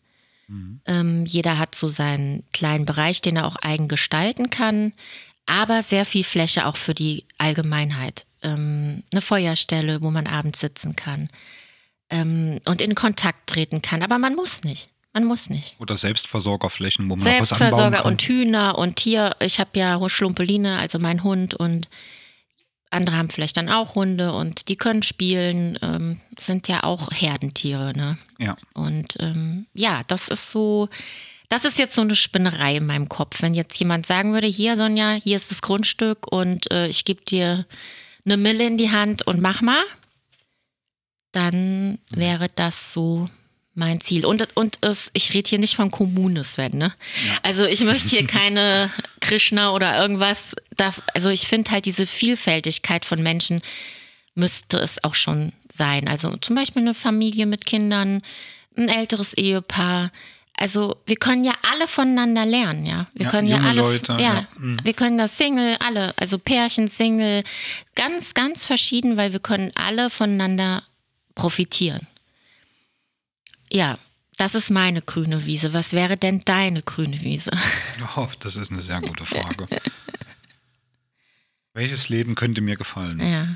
[0.48, 0.80] Mhm.
[0.86, 4.92] Ähm, jeder hat so seinen kleinen Bereich, den er auch eigen gestalten kann,
[5.46, 8.26] aber sehr viel Fläche auch für die Allgemeinheit.
[8.42, 11.28] Ähm, eine Feuerstelle, wo man abends sitzen kann
[12.10, 14.90] ähm, und in Kontakt treten kann, aber man muss nicht.
[15.12, 15.76] Man muss nicht.
[15.80, 18.12] Oder Selbstversorgerflächen, wo man Selbstversorger was anbauen kann.
[18.12, 19.34] und Hühner und Tier.
[19.40, 21.88] Ich habe ja Schlumpeline, also mein Hund und
[22.96, 27.96] andere haben vielleicht dann auch Hunde und die können spielen, ähm, sind ja auch Herdentiere.
[27.96, 28.18] Ne?
[28.38, 28.56] Ja.
[28.74, 30.88] Und ähm, ja, das ist so,
[31.48, 33.42] das ist jetzt so eine Spinnerei in meinem Kopf.
[33.42, 37.24] Wenn jetzt jemand sagen würde, hier Sonja, hier ist das Grundstück und äh, ich gebe
[37.24, 37.66] dir
[38.24, 39.82] eine Mille in die Hand und mach mal,
[41.32, 43.28] dann wäre das so
[43.76, 44.24] mein Ziel.
[44.24, 46.76] Und, und es, ich rede hier nicht von Kommune, Sven.
[46.76, 46.94] Ne?
[47.26, 47.38] Ja.
[47.42, 50.56] Also ich möchte hier keine Krishna oder irgendwas.
[50.76, 53.62] Da, also ich finde halt diese Vielfältigkeit von Menschen
[54.34, 56.08] müsste es auch schon sein.
[56.08, 58.22] Also zum Beispiel eine Familie mit Kindern,
[58.76, 60.10] ein älteres Ehepaar.
[60.54, 63.08] Also wir können ja alle voneinander lernen, ja.
[63.12, 64.48] Wir ja, können ja alle, Leute, ja, ja.
[64.58, 64.80] Mhm.
[64.82, 67.42] wir können das Single, alle, also Pärchen, Single,
[67.94, 70.82] ganz, ganz verschieden, weil wir können alle voneinander
[71.34, 72.06] profitieren.
[73.70, 73.98] Ja,
[74.36, 75.72] das ist meine grüne Wiese.
[75.72, 77.50] Was wäre denn deine grüne Wiese?
[78.16, 79.66] Oh, das ist eine sehr gute Frage.
[81.72, 83.20] Welches Leben könnte mir gefallen?
[83.20, 83.48] Ja.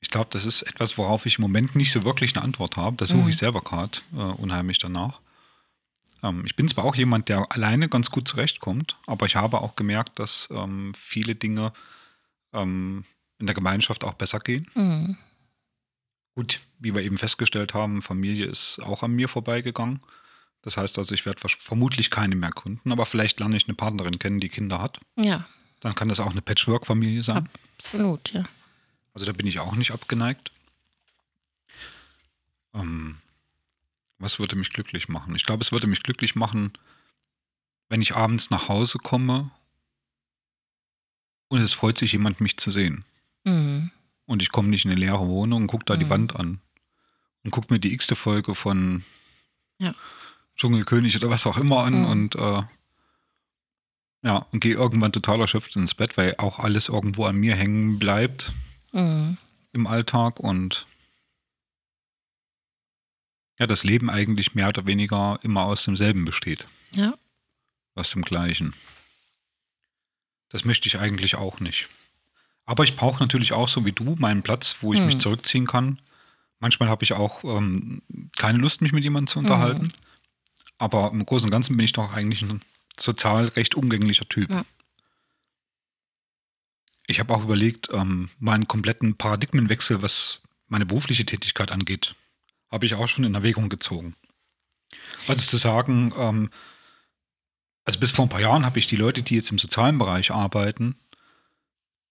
[0.00, 2.96] Ich glaube, das ist etwas, worauf ich im Moment nicht so wirklich eine Antwort habe.
[2.96, 3.28] Da suche mhm.
[3.28, 5.20] ich selber gerade äh, unheimlich danach.
[6.22, 9.76] Ähm, ich bin zwar auch jemand, der alleine ganz gut zurechtkommt, aber ich habe auch
[9.76, 11.72] gemerkt, dass ähm, viele Dinge
[12.52, 13.04] ähm,
[13.38, 14.66] in der Gemeinschaft auch besser gehen.
[14.74, 15.16] Mhm.
[16.38, 19.98] Gut, wie wir eben festgestellt haben, Familie ist auch an mir vorbeigegangen.
[20.62, 24.20] Das heißt also, ich werde vermutlich keine mehr gründen, aber vielleicht lerne ich eine Partnerin
[24.20, 25.00] kennen, die Kinder hat.
[25.16, 25.48] Ja.
[25.80, 27.48] Dann kann das auch eine Patchwork-Familie sein.
[27.80, 28.44] Absolut, ja.
[29.14, 30.52] Also da bin ich auch nicht abgeneigt.
[32.72, 33.18] Ähm,
[34.20, 35.34] was würde mich glücklich machen?
[35.34, 36.72] Ich glaube, es würde mich glücklich machen,
[37.88, 39.50] wenn ich abends nach Hause komme
[41.48, 43.04] und es freut sich jemand, mich zu sehen.
[43.42, 43.90] Mhm.
[44.28, 46.00] Und ich komme nicht in eine leere Wohnung und gucke da mhm.
[46.00, 46.60] die Wand an.
[47.44, 49.02] Und gucke mir die x-te Folge von
[49.78, 49.94] ja.
[50.56, 52.06] Dschungelkönig oder was auch immer an mhm.
[52.06, 52.62] und äh,
[54.22, 57.98] ja, und gehe irgendwann total erschöpft ins Bett, weil auch alles irgendwo an mir hängen
[57.98, 58.52] bleibt
[58.92, 59.38] mhm.
[59.72, 60.86] im Alltag und
[63.58, 66.66] ja, das Leben eigentlich mehr oder weniger immer aus demselben besteht.
[66.92, 67.14] Ja.
[67.94, 68.74] Aus dem Gleichen.
[70.50, 71.88] Das möchte ich eigentlich auch nicht.
[72.68, 75.06] Aber ich brauche natürlich auch, so wie du, meinen Platz, wo ich hm.
[75.06, 76.02] mich zurückziehen kann.
[76.60, 78.02] Manchmal habe ich auch ähm,
[78.36, 79.84] keine Lust, mich mit jemandem zu unterhalten.
[79.84, 79.92] Mhm.
[80.76, 82.60] Aber im Großen und Ganzen bin ich doch eigentlich ein
[83.00, 84.50] sozial recht umgänglicher Typ.
[84.50, 84.66] Ja.
[87.06, 92.16] Ich habe auch überlegt, ähm, meinen kompletten Paradigmenwechsel, was meine berufliche Tätigkeit angeht,
[92.70, 94.14] habe ich auch schon in Erwägung gezogen.
[95.26, 96.50] Also zu sagen, ähm,
[97.86, 100.32] also bis vor ein paar Jahren habe ich die Leute, die jetzt im sozialen Bereich
[100.32, 100.96] arbeiten,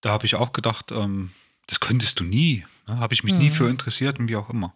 [0.08, 1.32] da habe ich auch gedacht, ähm,
[1.68, 2.64] das könntest du nie.
[2.88, 2.98] Ne?
[3.00, 3.40] Habe ich mich mhm.
[3.40, 4.74] nie für interessiert und wie auch immer.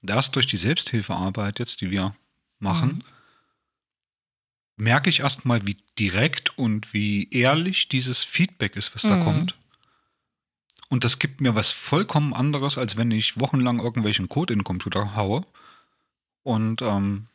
[0.00, 2.14] Und erst durch die Selbsthilfearbeit jetzt, die wir
[2.60, 3.02] machen,
[4.76, 4.84] mhm.
[4.84, 9.08] merke ich erstmal, wie direkt und wie ehrlich dieses Feedback ist, was mhm.
[9.08, 9.56] da kommt.
[10.88, 14.64] Und das gibt mir was vollkommen anderes, als wenn ich wochenlang irgendwelchen Code in den
[14.64, 15.44] Computer haue
[16.44, 17.26] und ähm,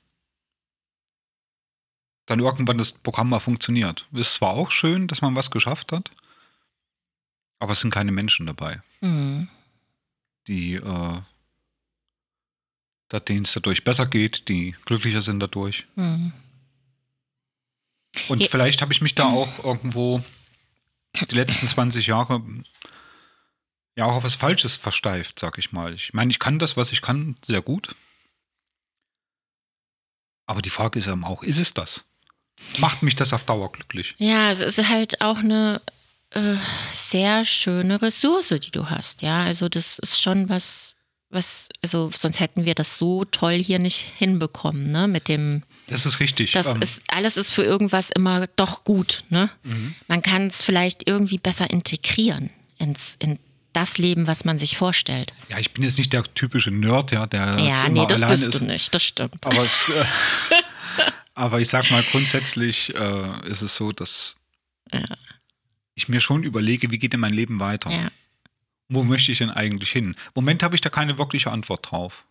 [2.25, 4.07] dann irgendwann das Programm mal funktioniert.
[4.13, 6.09] Ist zwar auch schön, dass man was geschafft hat,
[7.64, 9.47] aber es sind keine Menschen dabei, mhm.
[10.47, 11.22] die, äh,
[13.28, 15.86] denen es dadurch besser geht, die glücklicher sind dadurch.
[15.95, 16.34] Mhm.
[18.28, 18.49] Und ja.
[18.51, 20.22] vielleicht habe ich mich da auch irgendwo
[21.16, 22.43] die letzten 20 Jahre
[23.95, 25.93] ja auch auf was Falsches versteift, sag ich mal.
[25.93, 27.95] Ich meine, ich kann das, was ich kann, sehr gut.
[30.47, 32.03] Aber die Frage ist eben auch, ist es das?
[32.80, 34.16] Macht mich das auf Dauer glücklich?
[34.18, 35.82] Ja, es ist halt auch eine
[36.34, 36.57] äh,
[36.91, 39.21] sehr schöne Ressource, die du hast.
[39.21, 40.95] Ja, also das ist schon was,
[41.29, 45.07] was, also sonst hätten wir das so toll hier nicht hinbekommen, ne?
[45.07, 45.63] Mit dem.
[45.88, 46.51] Das ist richtig.
[46.53, 46.81] Das ähm.
[46.81, 49.49] ist, alles ist für irgendwas immer doch gut, ne?
[49.63, 49.95] Mhm.
[50.07, 53.39] Man kann es vielleicht irgendwie besser integrieren ins, in
[53.73, 55.34] das Leben, was man sich vorstellt.
[55.49, 58.61] Ja, ich bin jetzt nicht der typische Nerd, ja, der ja, nee, das bist ist.
[58.61, 59.45] du nicht, das stimmt.
[59.45, 60.05] Aber, es, äh,
[61.36, 64.36] aber ich sag mal, grundsätzlich äh, ist es so, dass
[64.91, 65.03] ja
[65.95, 67.91] ich mir schon überlege, wie geht denn mein Leben weiter?
[67.91, 68.11] Ja.
[68.89, 70.15] Wo möchte ich denn eigentlich hin?
[70.27, 72.25] Im Moment habe ich da keine wirkliche Antwort drauf.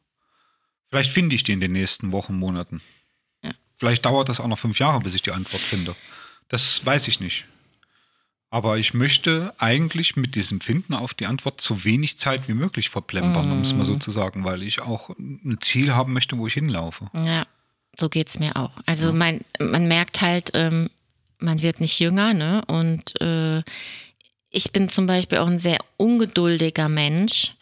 [0.88, 2.82] Vielleicht finde ich die in den nächsten Wochen, Monaten.
[3.42, 3.52] Ja.
[3.78, 5.96] Vielleicht dauert das auch noch fünf Jahre, bis ich die Antwort finde.
[6.48, 7.46] Das weiß ich nicht.
[8.50, 12.90] Aber ich möchte eigentlich mit diesem Finden auf die Antwort so wenig Zeit wie möglich
[12.90, 13.52] verplempern, mm.
[13.52, 16.52] um es mal so zu sagen, weil ich auch ein Ziel haben möchte, wo ich
[16.52, 17.10] hinlaufe.
[17.14, 17.46] Ja,
[17.98, 18.72] so geht es mir auch.
[18.84, 19.12] Also ja.
[19.12, 20.90] man, man merkt halt, ähm,
[21.42, 22.62] man wird nicht jünger, ne?
[22.66, 23.62] Und äh,
[24.50, 27.54] ich bin zum Beispiel auch ein sehr ungeduldiger Mensch.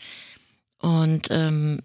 [0.79, 1.81] Und ähm,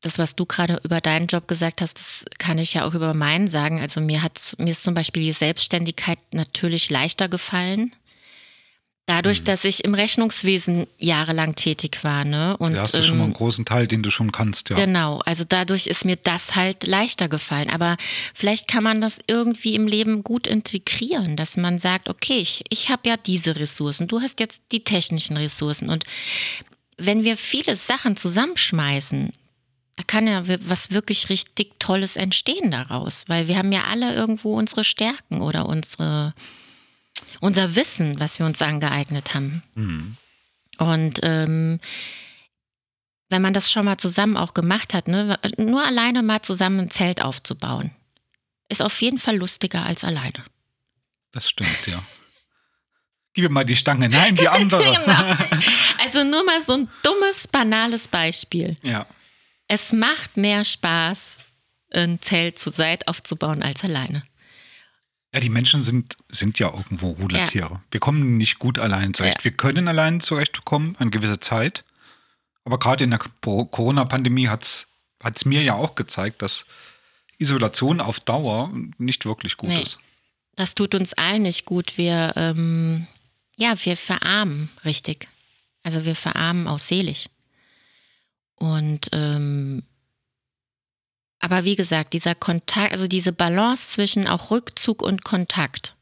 [0.00, 3.14] das, was du gerade über deinen Job gesagt hast, das kann ich ja auch über
[3.14, 3.80] meinen sagen.
[3.80, 7.94] Also mir hat mir ist zum Beispiel die Selbstständigkeit natürlich leichter gefallen.
[9.06, 9.44] Dadurch, mhm.
[9.46, 12.24] dass ich im Rechnungswesen jahrelang tätig war.
[12.24, 12.56] Ne?
[12.58, 14.76] Und, da hast du ähm, schon mal einen großen Teil, den du schon kannst, ja.
[14.76, 17.68] Genau, also dadurch ist mir das halt leichter gefallen.
[17.68, 17.96] Aber
[18.32, 22.90] vielleicht kann man das irgendwie im Leben gut integrieren, dass man sagt, okay, ich, ich
[22.90, 25.88] habe ja diese Ressourcen, du hast jetzt die technischen Ressourcen.
[25.88, 26.04] Und
[26.96, 29.32] wenn wir viele Sachen zusammenschmeißen,
[29.96, 34.54] da kann ja was wirklich richtig Tolles entstehen daraus, weil wir haben ja alle irgendwo
[34.54, 36.34] unsere Stärken oder unsere
[37.42, 39.62] unser Wissen, was wir uns angeeignet haben.
[39.74, 40.16] Mhm.
[40.78, 41.80] Und ähm,
[43.28, 46.90] wenn man das schon mal zusammen auch gemacht hat, ne, nur alleine mal zusammen ein
[46.90, 47.90] Zelt aufzubauen,
[48.68, 50.44] ist auf jeden Fall lustiger als alleine.
[51.32, 52.02] Das stimmt, ja.
[53.34, 54.84] Gib mir mal die Stange, nein, die andere.
[54.84, 55.36] genau.
[56.00, 58.76] Also nur mal so ein dummes, banales Beispiel.
[58.82, 59.06] Ja.
[59.66, 61.38] Es macht mehr Spaß,
[61.90, 64.22] ein Zelt zu zweit aufzubauen als alleine.
[65.32, 67.70] Ja, die Menschen sind, sind ja irgendwo Rudeltiere.
[67.70, 67.82] Ja.
[67.90, 69.38] Wir kommen nicht gut allein zurecht.
[69.38, 69.44] Ja.
[69.44, 71.84] Wir können allein zurechtkommen, eine gewisse Zeit.
[72.64, 76.66] Aber gerade in der Corona-Pandemie hat es mir ja auch gezeigt, dass
[77.38, 79.82] Isolation auf Dauer nicht wirklich gut nee.
[79.82, 79.98] ist.
[80.54, 81.96] Das tut uns allen nicht gut.
[81.96, 83.06] Wir, ähm,
[83.56, 85.28] ja, wir verarmen richtig.
[85.82, 87.28] Also wir verarmen auch seelisch.
[88.54, 89.82] Und ähm,
[91.42, 95.96] aber wie gesagt, dieser Kontakt, also diese Balance zwischen auch Rückzug und Kontakt,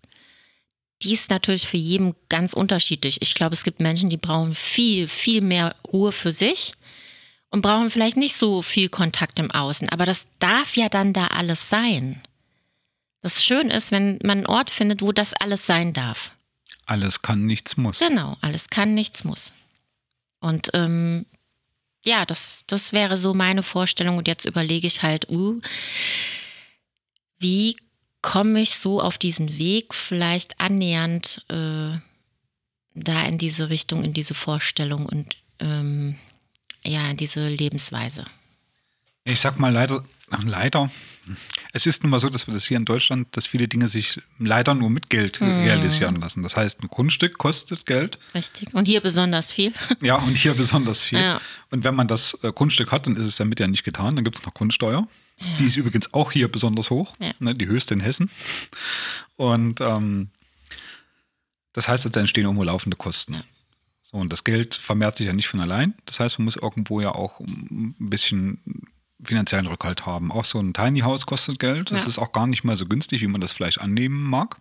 [1.02, 3.22] die ist natürlich für jeden ganz unterschiedlich.
[3.22, 6.72] Ich glaube, es gibt Menschen, die brauchen viel, viel mehr Ruhe für sich
[7.48, 9.88] und brauchen vielleicht nicht so viel Kontakt im Außen.
[9.88, 12.22] Aber das darf ja dann da alles sein.
[13.22, 16.32] Das schön ist, wenn man einen Ort findet, wo das alles sein darf.
[16.84, 17.98] Alles kann, nichts muss.
[17.98, 19.52] Genau, alles kann, nichts muss.
[20.40, 21.24] Und ähm,
[22.04, 24.18] ja, das, das wäre so meine Vorstellung.
[24.18, 25.60] Und jetzt überlege ich halt, uh,
[27.38, 27.76] wie
[28.22, 31.98] komme ich so auf diesen Weg vielleicht annähernd äh,
[32.94, 36.16] da in diese Richtung, in diese Vorstellung und ähm,
[36.84, 38.24] ja, in diese Lebensweise.
[39.24, 40.04] Ich sag mal leider,
[40.46, 40.90] leider,
[41.72, 44.20] es ist nun mal so, dass wir das hier in Deutschland, dass viele Dinge sich
[44.38, 45.60] leider nur mit Geld mhm.
[45.60, 46.42] realisieren lassen.
[46.42, 48.18] Das heißt, ein Grundstück kostet Geld.
[48.34, 48.72] Richtig.
[48.74, 49.72] Und hier besonders viel.
[50.00, 51.20] Ja, und hier besonders viel.
[51.20, 51.40] Ja.
[51.70, 54.16] Und wenn man das äh, Grundstück hat, dann ist es damit ja nicht getan.
[54.16, 55.06] Dann gibt es noch Grundsteuer.
[55.38, 55.56] Ja.
[55.58, 57.32] Die ist übrigens auch hier besonders hoch, ja.
[57.38, 58.30] ne, die höchste in Hessen.
[59.36, 60.30] Und ähm,
[61.72, 63.42] das heißt, es entstehen irgendwo laufende Kosten.
[64.10, 65.94] So, und das Geld vermehrt sich ja nicht von allein.
[66.06, 68.58] Das heißt, man muss irgendwo ja auch ein bisschen
[69.24, 70.32] finanziellen Rückhalt haben.
[70.32, 71.90] Auch so ein Tiny House kostet Geld.
[71.90, 72.08] Das ja.
[72.08, 74.56] ist auch gar nicht mal so günstig, wie man das vielleicht annehmen mag.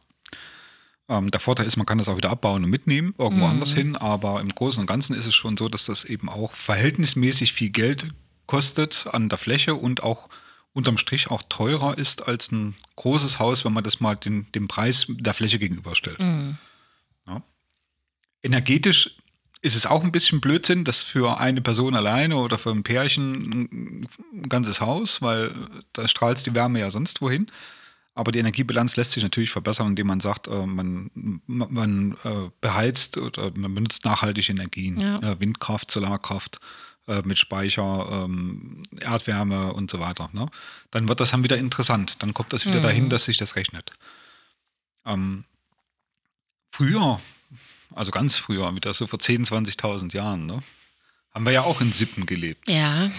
[1.08, 3.52] Ähm, der Vorteil ist, man kann das auch wieder abbauen und mitnehmen, irgendwo mhm.
[3.52, 3.96] anders hin.
[3.96, 7.70] Aber im Großen und Ganzen ist es schon so, dass das eben auch verhältnismäßig viel
[7.70, 8.08] Geld
[8.46, 10.30] kostet an der Fläche und auch
[10.74, 14.68] unterm Strich auch teurer ist als ein großes Haus, wenn man das mal den, dem
[14.68, 16.20] Preis der Fläche gegenüberstellt.
[16.20, 16.58] Mhm.
[17.28, 17.44] Ja.
[18.44, 19.18] Energetisch
[19.62, 24.08] ist es auch ein bisschen Blödsinn, das für eine Person alleine oder für ein Pärchen
[24.32, 25.54] ein ganzes Haus, weil
[25.94, 27.48] da strahlt die Wärme ja sonst wohin.
[28.16, 31.10] Aber die Energiebilanz lässt sich natürlich verbessern, indem man sagt, äh, man,
[31.46, 34.98] man äh, beheizt oder man benutzt nachhaltige Energien.
[34.98, 35.40] Ja.
[35.40, 36.60] Windkraft, Solarkraft
[37.08, 40.30] äh, mit Speicher, ähm, Erdwärme und so weiter.
[40.34, 40.48] Ne?
[40.92, 42.22] Dann wird das dann wieder interessant.
[42.22, 42.84] Dann kommt das wieder mhm.
[42.84, 43.92] dahin, dass sich das rechnet.
[45.06, 45.46] Ähm,
[46.72, 47.20] früher
[47.94, 50.60] also ganz früher, wieder so vor 10.000, 20.000 Jahren, ne?
[51.32, 52.70] haben wir ja auch in Sippen gelebt.
[52.70, 53.12] Ja.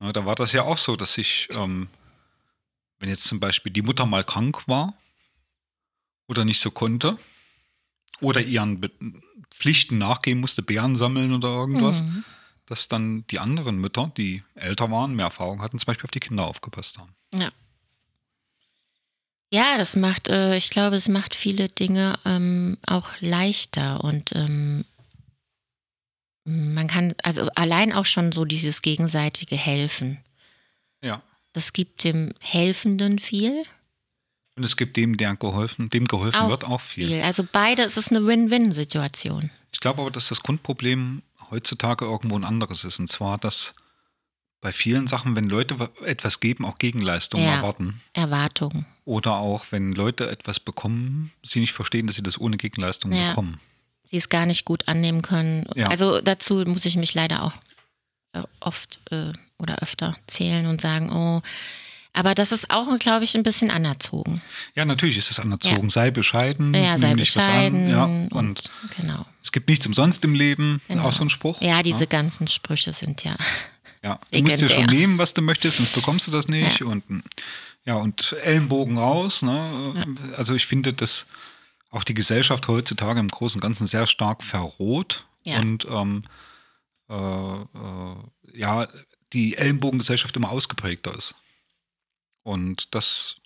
[0.00, 1.88] ja da war das ja auch so, dass sich, ähm,
[2.98, 4.94] wenn jetzt zum Beispiel die Mutter mal krank war
[6.26, 7.18] oder nicht so konnte
[8.20, 8.90] oder ihren Be
[9.50, 12.24] Pflichten nachgehen musste, Bären sammeln oder irgendwas, mhm.
[12.66, 16.20] dass dann die anderen Mütter, die älter waren, mehr Erfahrung hatten, zum Beispiel auf die
[16.20, 17.14] Kinder aufgepasst haben.
[17.32, 17.50] Ja.
[19.50, 24.84] Ja, das macht, äh, ich glaube, es macht viele Dinge ähm, auch leichter und ähm,
[26.44, 30.18] man kann, also allein auch schon so dieses gegenseitige Helfen.
[31.02, 31.22] Ja.
[31.52, 33.64] Das gibt dem Helfenden viel.
[34.56, 37.08] Und es gibt dem, der geholfen, dem geholfen auch wird, auch viel.
[37.08, 37.22] viel.
[37.22, 39.50] Also beide, es ist eine Win-Win-Situation.
[39.72, 42.98] Ich glaube aber, dass das Grundproblem heutzutage irgendwo ein anderes ist.
[42.98, 43.74] Und zwar, dass
[44.60, 47.56] bei vielen Sachen, wenn Leute etwas geben, auch Gegenleistungen Ja.
[47.56, 48.00] erwarten.
[48.14, 48.86] Erwartungen.
[49.04, 53.28] Oder auch, wenn Leute etwas bekommen, sie nicht verstehen, dass sie das ohne Gegenleistung Ja.
[53.28, 53.60] bekommen.
[54.04, 55.66] Sie es gar nicht gut annehmen können.
[55.74, 55.88] Ja.
[55.88, 57.52] Also dazu muss ich mich leider auch
[58.32, 61.42] äh, oft äh, oder öfter zählen und sagen, oh,
[62.12, 64.40] aber das ist auch, glaube ich, ein bisschen anerzogen.
[64.74, 65.90] Ja, natürlich ist es anerzogen.
[65.90, 67.84] Sei bescheiden, Ja, sei nimm nicht was bescheiden.
[67.86, 67.90] an.
[67.90, 69.26] Ja, und, und genau.
[69.42, 71.04] es gibt nichts umsonst im Leben, Genau.
[71.08, 71.60] auch so ein Spruch.
[71.60, 72.06] Ja, diese ja.
[72.06, 73.36] ganzen Sprüche sind ja.
[74.06, 74.98] Ja, du musst dir schon Legendär.
[75.00, 76.80] nehmen, was du möchtest, sonst bekommst du das nicht.
[76.80, 76.86] Ja.
[76.86, 77.02] Und
[77.84, 79.42] ja, und Ellenbogen raus.
[79.42, 80.06] Ne?
[80.36, 81.26] Also ich finde, dass
[81.90, 85.58] auch die Gesellschaft heutzutage im Großen und Ganzen sehr stark verroht Ja.
[85.60, 86.24] und ähm,
[87.08, 88.16] äh, äh,
[88.54, 88.88] ja,
[89.32, 91.34] die Ellenbogengesellschaft immer ausgeprägter ist.
[92.44, 93.36] Und das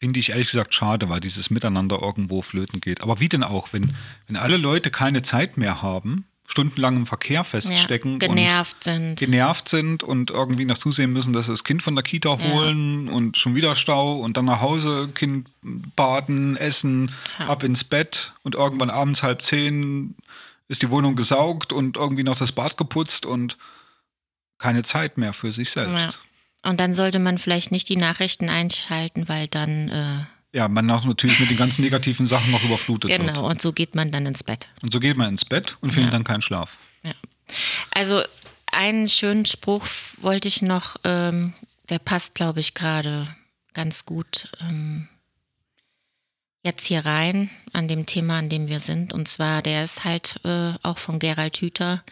[0.00, 3.00] finde ich ehrlich gesagt schade, weil dieses Miteinander irgendwo flöten geht.
[3.00, 3.96] Aber wie denn auch, wenn,
[4.26, 9.16] wenn alle Leute keine Zeit mehr haben, stundenlang im Verkehr feststecken ja und genervt sind.
[9.16, 12.52] genervt sind und irgendwie noch zusehen müssen, dass sie das Kind von der Kita Ja.
[12.52, 17.46] holen und schon wieder Stau und dann nach Hause, Kind baden, essen, Ja.
[17.48, 20.14] ab ins Bett und irgendwann abends halb zehn
[20.68, 23.56] ist die Wohnung gesaugt und irgendwie noch das Bad geputzt und
[24.58, 26.18] keine Zeit mehr für sich selbst.
[26.62, 30.24] Und dann sollte man vielleicht nicht die Nachrichten einschalten, weil dann, äh,
[30.54, 33.20] Ja, man auch natürlich mit den ganzen negativen Sachen noch überflutet wird.
[33.20, 34.68] genau, und so geht man dann ins Bett.
[34.82, 36.18] Und so geht man ins Bett und findet Ja.
[36.18, 36.76] dann keinen Schlaf.
[37.90, 38.22] Also
[38.72, 39.86] einen schönen Spruch
[40.22, 41.54] wollte ich noch, ähm,
[41.88, 43.28] der passt, glaube ich, gerade
[43.74, 45.08] ganz gut ähm,
[46.62, 49.12] jetzt hier rein an dem Thema, an dem wir sind.
[49.12, 52.02] Und zwar, der ist halt äh, auch von Gerald Hüther.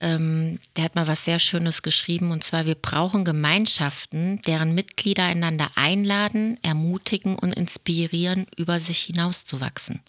[0.00, 2.30] Ähm, der hat mal was sehr Schönes geschrieben.
[2.30, 10.00] Und zwar, wir brauchen Gemeinschaften, deren Mitglieder einander einladen, ermutigen und inspirieren, über sich hinauszuwachsen.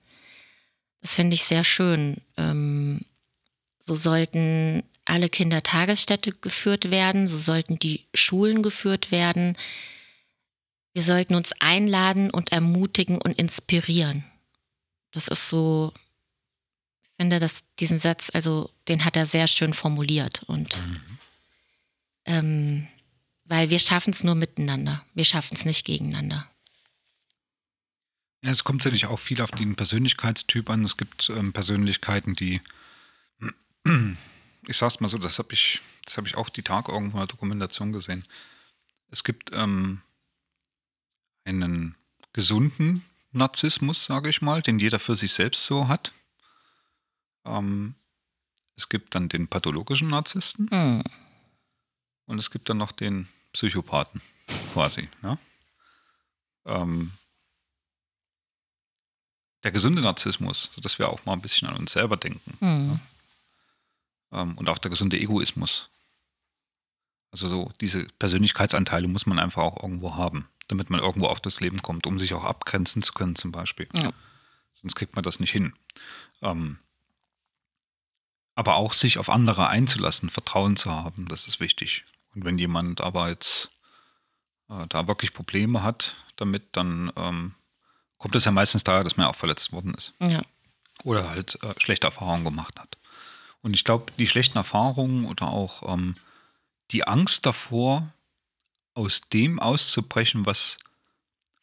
[1.01, 2.17] Das finde ich sehr schön.
[2.35, 3.01] Ähm,
[3.85, 9.55] so sollten alle Kindertagesstätte geführt werden, so sollten die Schulen geführt werden.
[10.93, 14.25] Wir sollten uns einladen und ermutigen und inspirieren.
[15.11, 15.93] Das ist so,
[17.17, 20.77] finde, dass diesen Satz, also den hat er sehr schön formuliert und
[22.25, 22.87] ähm,
[23.45, 26.49] weil wir schaffen es nur miteinander, wir schaffen es nicht gegeneinander.
[28.43, 30.83] Ja, es kommt natürlich auch viel auf den Persönlichkeitstyp an.
[30.83, 32.61] Es gibt ähm, Persönlichkeiten, die,
[34.67, 37.21] ich sag's mal so, das habe ich, das habe ich auch die Tage irgendwo in
[37.21, 38.25] der Dokumentation gesehen.
[39.09, 40.01] Es gibt ähm,
[41.45, 41.95] einen
[42.33, 46.11] gesunden Narzissmus, sage ich mal, den jeder für sich selbst so hat.
[47.47, 47.95] Ähm,
[48.75, 51.03] es gibt dann den pathologischen Narzissten Hm.
[52.27, 54.21] und es gibt dann noch den Psychopathen,
[54.73, 55.09] quasi.
[55.21, 55.37] Ne?
[56.65, 57.11] Ähm,
[59.63, 62.57] der gesunde Narzissmus, sodass wir auch mal ein bisschen an uns selber denken.
[62.59, 62.99] Hm.
[64.31, 65.89] Ähm, und auch der gesunde Egoismus.
[67.31, 71.59] Also so diese Persönlichkeitsanteile muss man einfach auch irgendwo haben, damit man irgendwo auf das
[71.59, 73.89] Leben kommt, um sich auch abgrenzen zu können zum Beispiel.
[73.93, 74.13] Ja.
[74.81, 75.73] Sonst kriegt man das nicht hin.
[76.41, 76.79] Ähm,
[78.57, 82.05] aber auch sich auf andere einzulassen, Vertrauen zu haben, das ist wichtig.
[82.33, 83.69] Und wenn jemand aber jetzt
[84.67, 87.53] äh, da wirklich Probleme hat damit, dann ähm,
[88.17, 90.41] kommt es ja meistens daher, dass man auch verletzt worden ist Ja.
[91.03, 92.97] oder halt äh, schlechte Erfahrungen gemacht hat.
[93.61, 96.15] Und ich glaube, die schlechten Erfahrungen oder auch ähm,
[96.89, 98.11] die Angst davor,
[98.95, 100.77] aus dem auszubrechen, was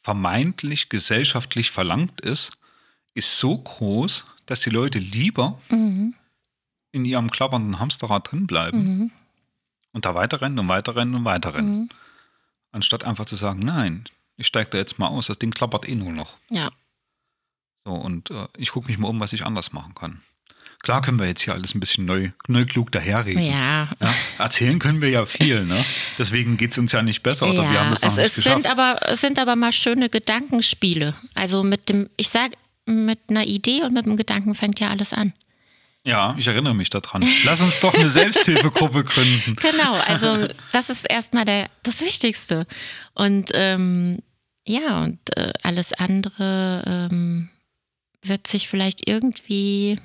[0.04, 2.52] vermeintlich gesellschaftlich verlangt ist,
[3.14, 6.14] ist so groß, dass die Leute lieber Mhm.
[6.94, 9.10] In ihrem klappernden Hamsterrad drin bleiben Mhm.
[9.92, 11.88] und da weiterrennen und weiterrennen und weiterrennen, Mhm.
[12.72, 14.04] anstatt einfach zu sagen, nein,
[14.36, 16.36] ich steige da jetzt mal aus, das Ding klappert eh nur noch.
[16.50, 16.70] Ja.
[17.84, 20.20] So, und äh, ich gucke mich mal um, was ich anders machen kann.
[20.82, 23.42] Klar können wir jetzt hier alles ein bisschen neu, neu klug daherreden.
[23.42, 23.88] Ja.
[24.00, 25.82] Ja, erzählen können wir ja viel, ne?
[26.18, 29.00] Deswegen geht es uns ja nicht besser oder wir haben das es, es sind aber
[29.08, 31.14] es sind aber mal schöne Gedankenspiele.
[31.34, 32.52] Also mit dem, ich sag,
[32.86, 35.32] mit einer Idee und mit dem Gedanken fängt ja alles an.
[36.04, 37.26] Ja, ich erinnere mich daran.
[37.44, 39.56] Lass uns doch eine Selbsthilfegruppe gründen.
[39.56, 42.66] Genau, also das ist erstmal der, das Wichtigste.
[43.14, 44.18] Und ähm,
[44.66, 47.48] ja, und äh, alles andere ähm,
[48.22, 49.98] wird sich vielleicht irgendwie,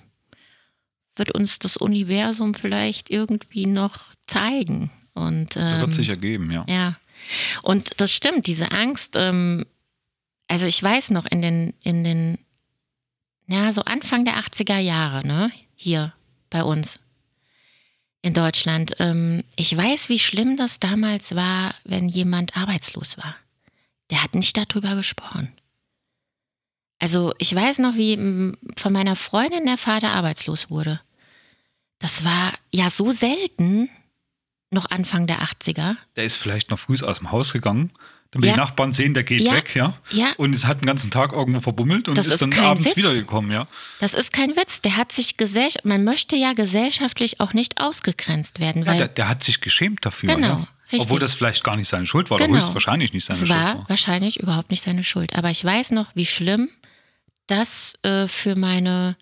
[1.15, 4.91] wird uns das Universum vielleicht irgendwie noch zeigen.
[5.13, 6.65] Und Da wird ähm, sich ergeben, ja.
[6.67, 6.95] Ja.
[7.61, 9.65] Und das stimmt, diese Angst, ähm,
[10.47, 12.37] also ich weiß noch in den, in den,
[13.47, 16.13] ja, so Anfang der 80er Jahre, ne, hier
[16.49, 16.99] bei uns
[18.21, 23.35] in Deutschland, ähm, ich weiß, wie schlimm das damals war, wenn jemand arbeitslos war.
[24.09, 25.53] Der hat nicht darüber gesprochen.
[26.99, 28.17] Also ich weiß noch, wie
[28.75, 30.99] von meiner Freundin der Vater arbeitslos wurde.
[31.99, 33.89] Das war ja so selten.
[34.71, 35.95] noch Anfang der 80er.
[36.15, 37.91] Der ist vielleicht noch früh aus dem Haus gegangen,
[38.31, 38.53] damit Ja.
[38.53, 39.53] die Nachbarn sehen, der geht Ja.
[39.53, 39.95] weg, ja.
[40.11, 40.33] Ja.
[40.37, 42.97] Und es hat den ganzen Tag irgendwo verbummelt und Das ist, ist dann abends Witz.
[42.97, 43.67] wiedergekommen, ja.
[43.99, 44.81] Das ist kein Witz.
[44.81, 45.35] Der hat sich
[45.83, 50.05] man möchte ja gesellschaftlich auch nicht ausgegrenzt werden, Ja, weil der, der hat sich geschämt
[50.05, 50.67] dafür, Genau, ja.
[50.91, 51.01] richtig.
[51.01, 52.49] Obwohl das vielleicht gar nicht seine Schuld war, Genau.
[52.51, 53.89] oder höchstwahrscheinlich nicht seine es Schuld war war.
[53.89, 55.35] wahrscheinlich überhaupt nicht seine Schuld.
[55.35, 56.69] Aber ich weiß noch, wie schlimm
[57.47, 59.17] das äh, für meine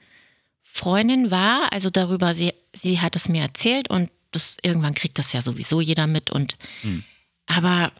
[0.63, 1.71] Freundin war.
[1.71, 5.79] Also darüber, sie, sie hat es mir erzählt und das, irgendwann kriegt das ja sowieso
[5.81, 6.29] jeder mit.
[6.29, 7.03] Und Hm.
[7.45, 7.91] aber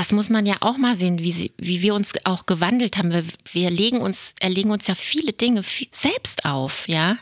[0.00, 3.12] das muss man ja auch mal sehen, wie, sie, wie wir uns auch gewandelt haben.
[3.12, 3.22] Wir,
[3.52, 7.18] wir legen uns, erlegen uns ja viele Dinge selbst auf, ja.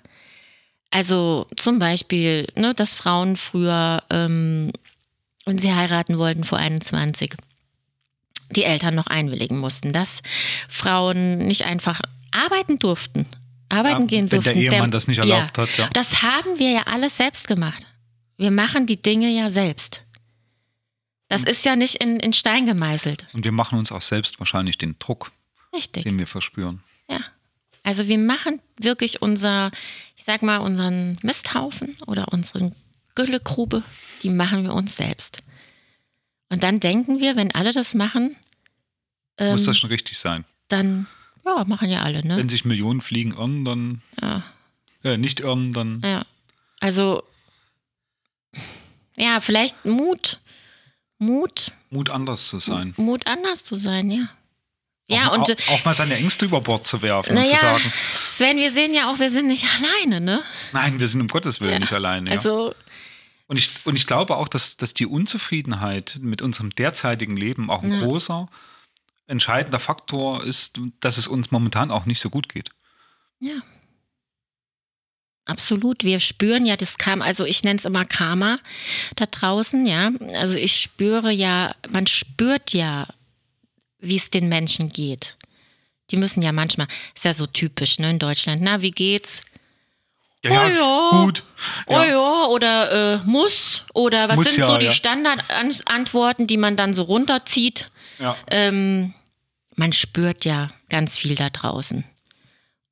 [0.93, 4.71] Also zum Beispiel, ne, dass Frauen früher, ähm,
[5.45, 7.35] wenn sie heiraten wollten vor 21,
[8.55, 10.23] die Eltern noch einwilligen mussten, dass
[10.69, 12.01] Frauen nicht einfach
[12.31, 13.27] arbeiten durften,
[13.69, 14.73] arbeiten Ja, gehen wenn der durften.
[14.73, 15.91] Ehemann das nicht erlaubt ja, hat, ja.
[15.95, 17.85] Das haben wir ja alles selbst gemacht.
[18.37, 20.05] Wir machen die Dinge ja selbst.
[21.29, 21.49] Das Hm.
[21.49, 23.27] ist ja nicht in, in Stein gemeißelt.
[23.33, 25.31] Und wir machen uns auch selbst wahrscheinlich den Druck,
[25.73, 26.05] Richtig.
[26.05, 26.83] den wir verspüren.
[27.09, 27.21] Ja.
[27.83, 29.71] Also wir machen wirklich unser,
[30.17, 32.73] ich sag mal, unseren Misthaufen oder unsere
[33.15, 33.83] Güllegrube,
[34.23, 35.41] die machen wir uns selbst.
[36.51, 38.37] Und dann denken wir, wenn alle das machen,
[39.39, 40.45] ähm, Muss das schon richtig sein.
[40.69, 41.07] dann,
[41.47, 42.37] ja, machen ja alle, ne?
[42.37, 44.43] Wenn sich Millionen Fliegen irren, dann Ja,
[45.05, 46.25] äh, nicht irren, dann ja.
[46.81, 47.23] Also,
[49.17, 50.41] ja, vielleicht Mut,
[51.19, 52.95] Mut, Mut anders zu sein.
[52.97, 54.29] Mut anders zu sein, ja.
[55.11, 57.61] Ja, auch, und auch, auch mal seine Ängste über Bord zu werfen und zu naja,
[57.79, 60.43] sagen, Sven, wir sehen ja auch, wir sind nicht alleine, ne?
[60.73, 61.79] nein, wir sind um Gottes Willen Ja.
[61.79, 62.29] nicht alleine.
[62.31, 62.37] Ja.
[62.37, 62.75] Also,
[63.47, 67.83] Und ich, und ich glaube auch, dass, dass die Unzufriedenheit mit unserem derzeitigen Leben auch
[67.83, 68.01] ein Ja.
[68.01, 68.49] großer,
[69.27, 72.69] entscheidender Faktor ist, dass es uns momentan auch nicht so gut geht.
[73.41, 73.55] Ja.
[75.49, 76.05] Absolut.
[76.05, 78.59] Wir spüren ja das Karma, also ich nenne es immer Karma
[79.17, 80.11] da draußen, ja.
[80.35, 83.09] Also ich spüre ja, man spürt ja,
[83.99, 85.37] wie es den Menschen geht.
[86.11, 88.61] Die müssen ja manchmal, ist ja so typisch, ne, in Deutschland.
[88.61, 89.43] Na, wie geht's?
[90.45, 91.23] Ja, Oh ja.
[91.23, 91.45] gut.
[91.87, 94.93] Oh ja, oder äh, muss, oder was Muss sind ja, so die ja.
[94.93, 97.91] Standardantworten, die man dann so runterzieht?
[98.19, 98.37] Ja.
[98.51, 99.15] ähm,
[99.77, 102.05] man spürt ja ganz viel da draußen.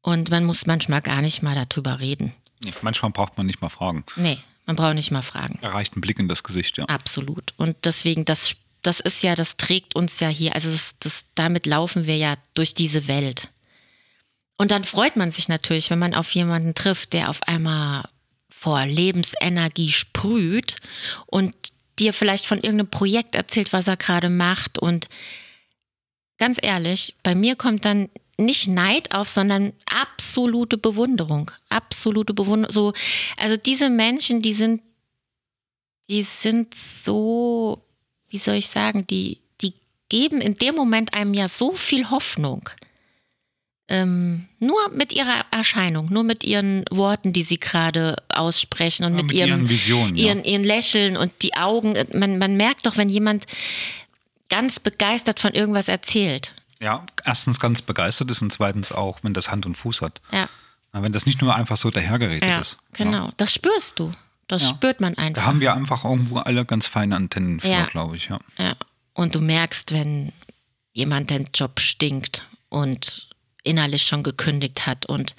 [0.01, 2.33] Und man muss manchmal gar nicht mal darüber reden.
[2.61, 4.05] Nee, manchmal braucht man nicht mal fragen.
[4.17, 5.59] Nee, man braucht nicht mal fragen.
[5.63, 6.85] Er reicht ein Blick in das Gesicht, ja.
[6.87, 7.55] Absolut.
[7.57, 10.55] Und deswegen, das, das ist ja, das trägt uns ja hier.
[10.55, 13.49] Also das, das, damit laufen wir ja durch diese Welt.
[14.57, 18.09] Und dann freut man sich natürlich, wenn man auf jemanden trifft, der auf einmal
[18.49, 20.77] vor Lebensenergie sprüht
[21.27, 21.55] und
[21.99, 24.79] dir vielleicht von irgendeinem Projekt erzählt, was er gerade macht.
[24.79, 25.09] Und
[26.39, 31.51] ganz ehrlich, bei mir kommt dann nicht Neid auf, sondern absolute Bewunderung.
[31.69, 32.73] Absolute Bewunderung.
[32.73, 32.93] So,
[33.37, 34.83] also diese Menschen, die sind,
[36.11, 37.83] die sind so,
[38.29, 39.75] wie soll ich sagen, die, die
[40.09, 42.69] geben in dem Moment einem ja so viel Hoffnung.
[43.89, 49.17] Ähm, nur mit ihrer Erscheinung, nur mit ihren Worten, die sie gerade aussprechen und Ja,
[49.17, 50.27] mit, mit ihrem, ihren Visionen, ja.
[50.27, 51.97] ihren, ihren Lächeln und die Augen.
[52.13, 53.47] Man, man merkt doch, wenn jemand
[54.49, 56.53] ganz begeistert von irgendwas erzählt.
[56.81, 60.21] Ja, erstens ganz begeistert ist und zweitens auch, wenn das Hand und Fuß hat.
[60.33, 60.49] Ja,
[60.93, 62.79] Wenn das nicht nur einfach so dahergeredet ja ist.
[62.93, 63.31] genau.
[63.37, 64.13] Das spürst du.
[64.49, 64.69] Das Ja.
[64.69, 65.45] spürt man Da einfach.
[65.45, 67.85] haben wir einfach irgendwo alle ganz feine Antennen für, Ja.
[67.87, 68.39] glaube ich, ja.
[68.59, 68.77] Ja.
[69.13, 70.33] Und du merkst, wenn
[70.93, 73.29] jemand dein Job stinkt und
[73.63, 75.05] innerlich schon gekündigt hat.
[75.07, 75.35] Und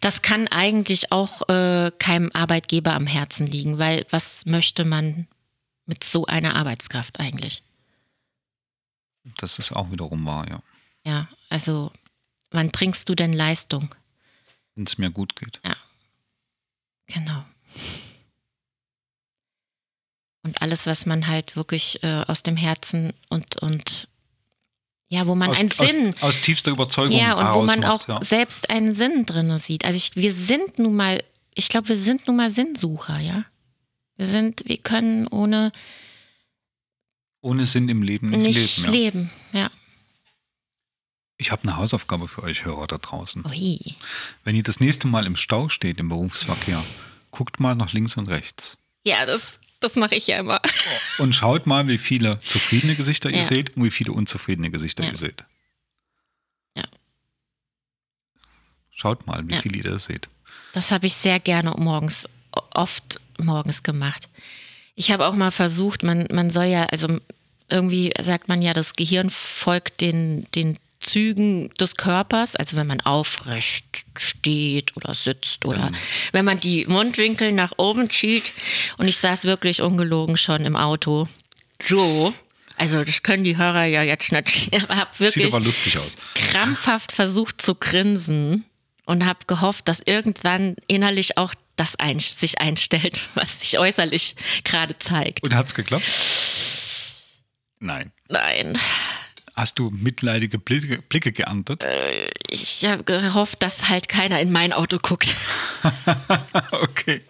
[0.00, 5.26] das kann eigentlich auch äh, keinem Arbeitgeber am Herzen liegen, weil was möchte man
[5.84, 7.62] mit so einer Arbeitskraft eigentlich?
[9.38, 10.62] Das ist auch wiederum wahr, ja.
[11.04, 11.90] Ja, also
[12.50, 13.94] wann bringst du denn Leistung?
[14.74, 15.60] Wenn es mir gut geht.
[17.06, 17.44] Genau.
[20.44, 24.08] Und alles, was man halt wirklich äh, aus dem Herzen und, und
[25.08, 28.02] ja, wo man aus, einen Sinn Aus, aus tiefster Überzeugung Ja, und wo man heraus
[28.02, 28.26] auch macht, ja.
[28.26, 29.84] selbst einen Sinn drin sieht.
[29.84, 31.22] Also ich, wir sind nun mal,
[31.54, 33.44] ich glaube, wir sind nun mal Sinnsucher, ja.
[34.16, 35.70] Wir sind, wir können ohne
[37.40, 38.86] Ohne Sinn im Leben nicht, nicht leben.
[38.86, 38.90] Ja.
[38.90, 39.30] leben.
[39.52, 39.70] Ja.
[41.42, 43.44] Ich habe eine Hausaufgabe für euch Hörer da draußen.
[43.46, 43.96] Ui.
[44.44, 46.80] Wenn ihr das nächste Mal im Stau steht im Berufsverkehr,
[47.32, 48.78] guckt mal nach links und rechts.
[49.02, 50.60] Ja, das, das mache ich ja immer.
[51.18, 53.42] Und schaut mal, wie viele zufriedene Gesichter ihr Ja.
[53.42, 55.10] seht und wie viele unzufriedene Gesichter Ja.
[55.10, 55.44] ihr seht.
[56.76, 56.84] Ja.
[58.92, 59.60] Schaut mal, wie Ja.
[59.60, 60.28] viele ihr da seht.
[60.74, 62.28] Das habe ich sehr gerne morgens,
[62.70, 64.28] oft morgens gemacht.
[64.94, 67.18] Ich habe auch mal versucht, man, man soll ja, also
[67.68, 73.00] irgendwie sagt man ja, das Gehirn folgt den, den Zügen des Körpers, also wenn man
[73.00, 73.84] aufrecht
[74.16, 75.96] steht oder sitzt oder Dann-
[76.32, 78.44] wenn man die Mundwinkel nach oben zieht.
[78.98, 81.28] Und ich saß wirklich ungelogen schon im Auto.
[81.82, 82.32] So.
[82.78, 84.72] Also das können die Hörer ja jetzt nicht.
[84.72, 86.14] Ich habe Sieht wirklich aber lustig aus.
[86.34, 88.64] krampfhaft versucht zu grinsen
[89.04, 94.96] und habe gehofft, dass irgendwann innerlich auch das ein, sich einstellt, was sich äußerlich gerade
[94.96, 95.42] zeigt.
[95.44, 96.04] Und hat's geklappt?
[97.78, 98.12] Nein.
[98.28, 98.78] Nein,
[99.54, 101.84] Hast du mitleidige Blicke, geerntet?
[102.48, 105.36] ich habe gehofft, dass halt keiner in mein Auto guckt.
[106.72, 107.22] okay.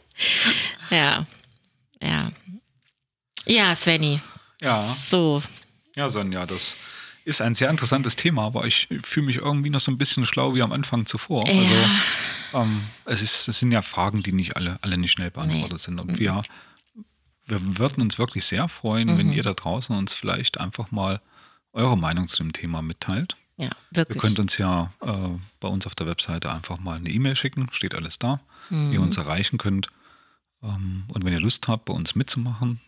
[0.90, 1.26] Ja,
[2.00, 2.30] ja.
[3.44, 4.20] Ja, Svenny.
[4.60, 4.96] Ja.
[5.10, 5.42] So,
[5.96, 6.76] Ja, Sonja, das
[7.24, 10.54] ist ein sehr interessantes Thema, aber ich fühle mich irgendwie noch so ein bisschen schlau
[10.54, 11.46] wie am Anfang zuvor.
[11.48, 11.60] Ja.
[11.60, 11.74] Also
[12.54, 15.98] ähm, es, ist, es sind ja Fragen, die nicht alle, alle nicht schnell beantwortet sind.
[15.98, 16.42] Und wir,
[17.46, 21.20] wir würden uns wirklich sehr freuen, wenn ihr da draußen uns vielleicht einfach mal
[21.72, 23.36] eure Meinung zu dem Thema mitteilt.
[23.56, 24.20] ja, Ihr wirklich.
[24.20, 25.28] könnt uns ja äh,
[25.60, 29.02] bei uns auf der Webseite einfach mal eine E-Mail schicken, steht alles da, wie ihr
[29.02, 29.88] uns erreichen könnt.
[30.62, 32.80] Ähm, und wenn ihr Lust habt, bei uns mitzumachen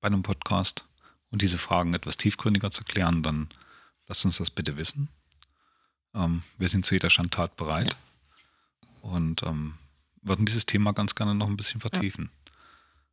[0.00, 0.84] bei einem Podcast
[1.30, 3.48] und diese Fragen etwas tiefgründiger zu klären, dann
[4.08, 5.08] lasst uns das bitte wissen.
[6.14, 7.96] Ähm, wir sind zu jeder Schandtat bereit
[9.00, 9.74] und ähm,
[10.20, 12.30] würden dieses Thema ganz gerne noch ein bisschen vertiefen.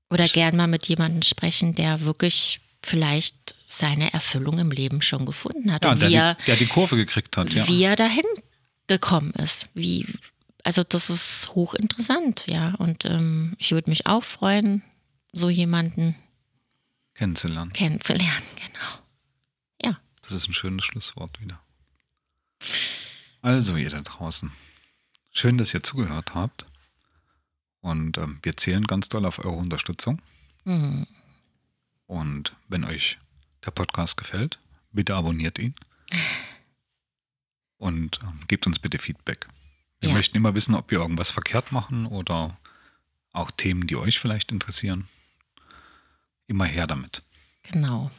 [0.10, 5.72] Oder gern mal mit jemandem sprechen, der wirklich vielleicht seine Erfüllung im Leben schon gefunden
[5.72, 5.86] hat.
[5.86, 7.54] Ja, und wie der, er, die, der die Kurve gekriegt hat.
[7.54, 7.68] Ja.
[7.68, 8.26] wie er dahin
[8.88, 9.70] gekommen ist.
[9.76, 10.06] Wie,
[10.64, 12.74] also das ist hochinteressant, ja.
[12.76, 14.82] Und ähm, ich würde mich auch freuen,
[15.32, 16.16] so jemanden
[17.14, 17.72] Kennenzulernen.
[17.72, 19.04] kennenzulernen, genau.
[19.84, 21.62] Ja, Das ist ein schönes Schlusswort wieder.
[23.42, 24.52] Also, ihr da draußen.
[25.32, 26.66] Schön, dass ihr zugehört habt.
[27.82, 30.22] Und ähm, wir zählen ganz doll auf eure Unterstützung.
[30.66, 31.06] mhm.
[32.08, 33.20] Und wenn euch
[33.66, 34.60] der Podcast gefällt,
[34.92, 35.74] bitte abonniert ihn.
[37.78, 39.48] Und ähm, gebt uns bitte Feedback.
[40.00, 40.16] Wir Ja.
[40.16, 42.58] möchten immer wissen, ob wir irgendwas verkehrt machen oder
[43.32, 45.08] auch Themen, die euch vielleicht interessieren.
[46.48, 47.22] Immer her damit.
[47.64, 48.12] genau.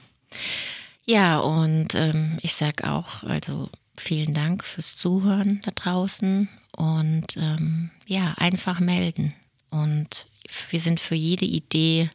[1.04, 7.90] Ja, und ähm, ich sag auch, also vielen Dank fürs Zuhören da draußen und ähm,
[8.06, 9.34] ja, einfach melden.
[9.70, 10.26] Und
[10.70, 12.10] wir sind für jede Idee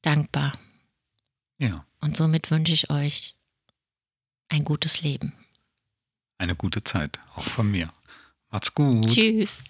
[0.00, 0.52] dankbar.
[1.58, 3.34] Ja, Und somit wünsche ich euch
[4.50, 5.32] ein gutes Leben.
[6.36, 7.88] eine gute Zeit, auch von mir.
[8.50, 9.06] Macht's gut.
[9.06, 9.64] Tschüss.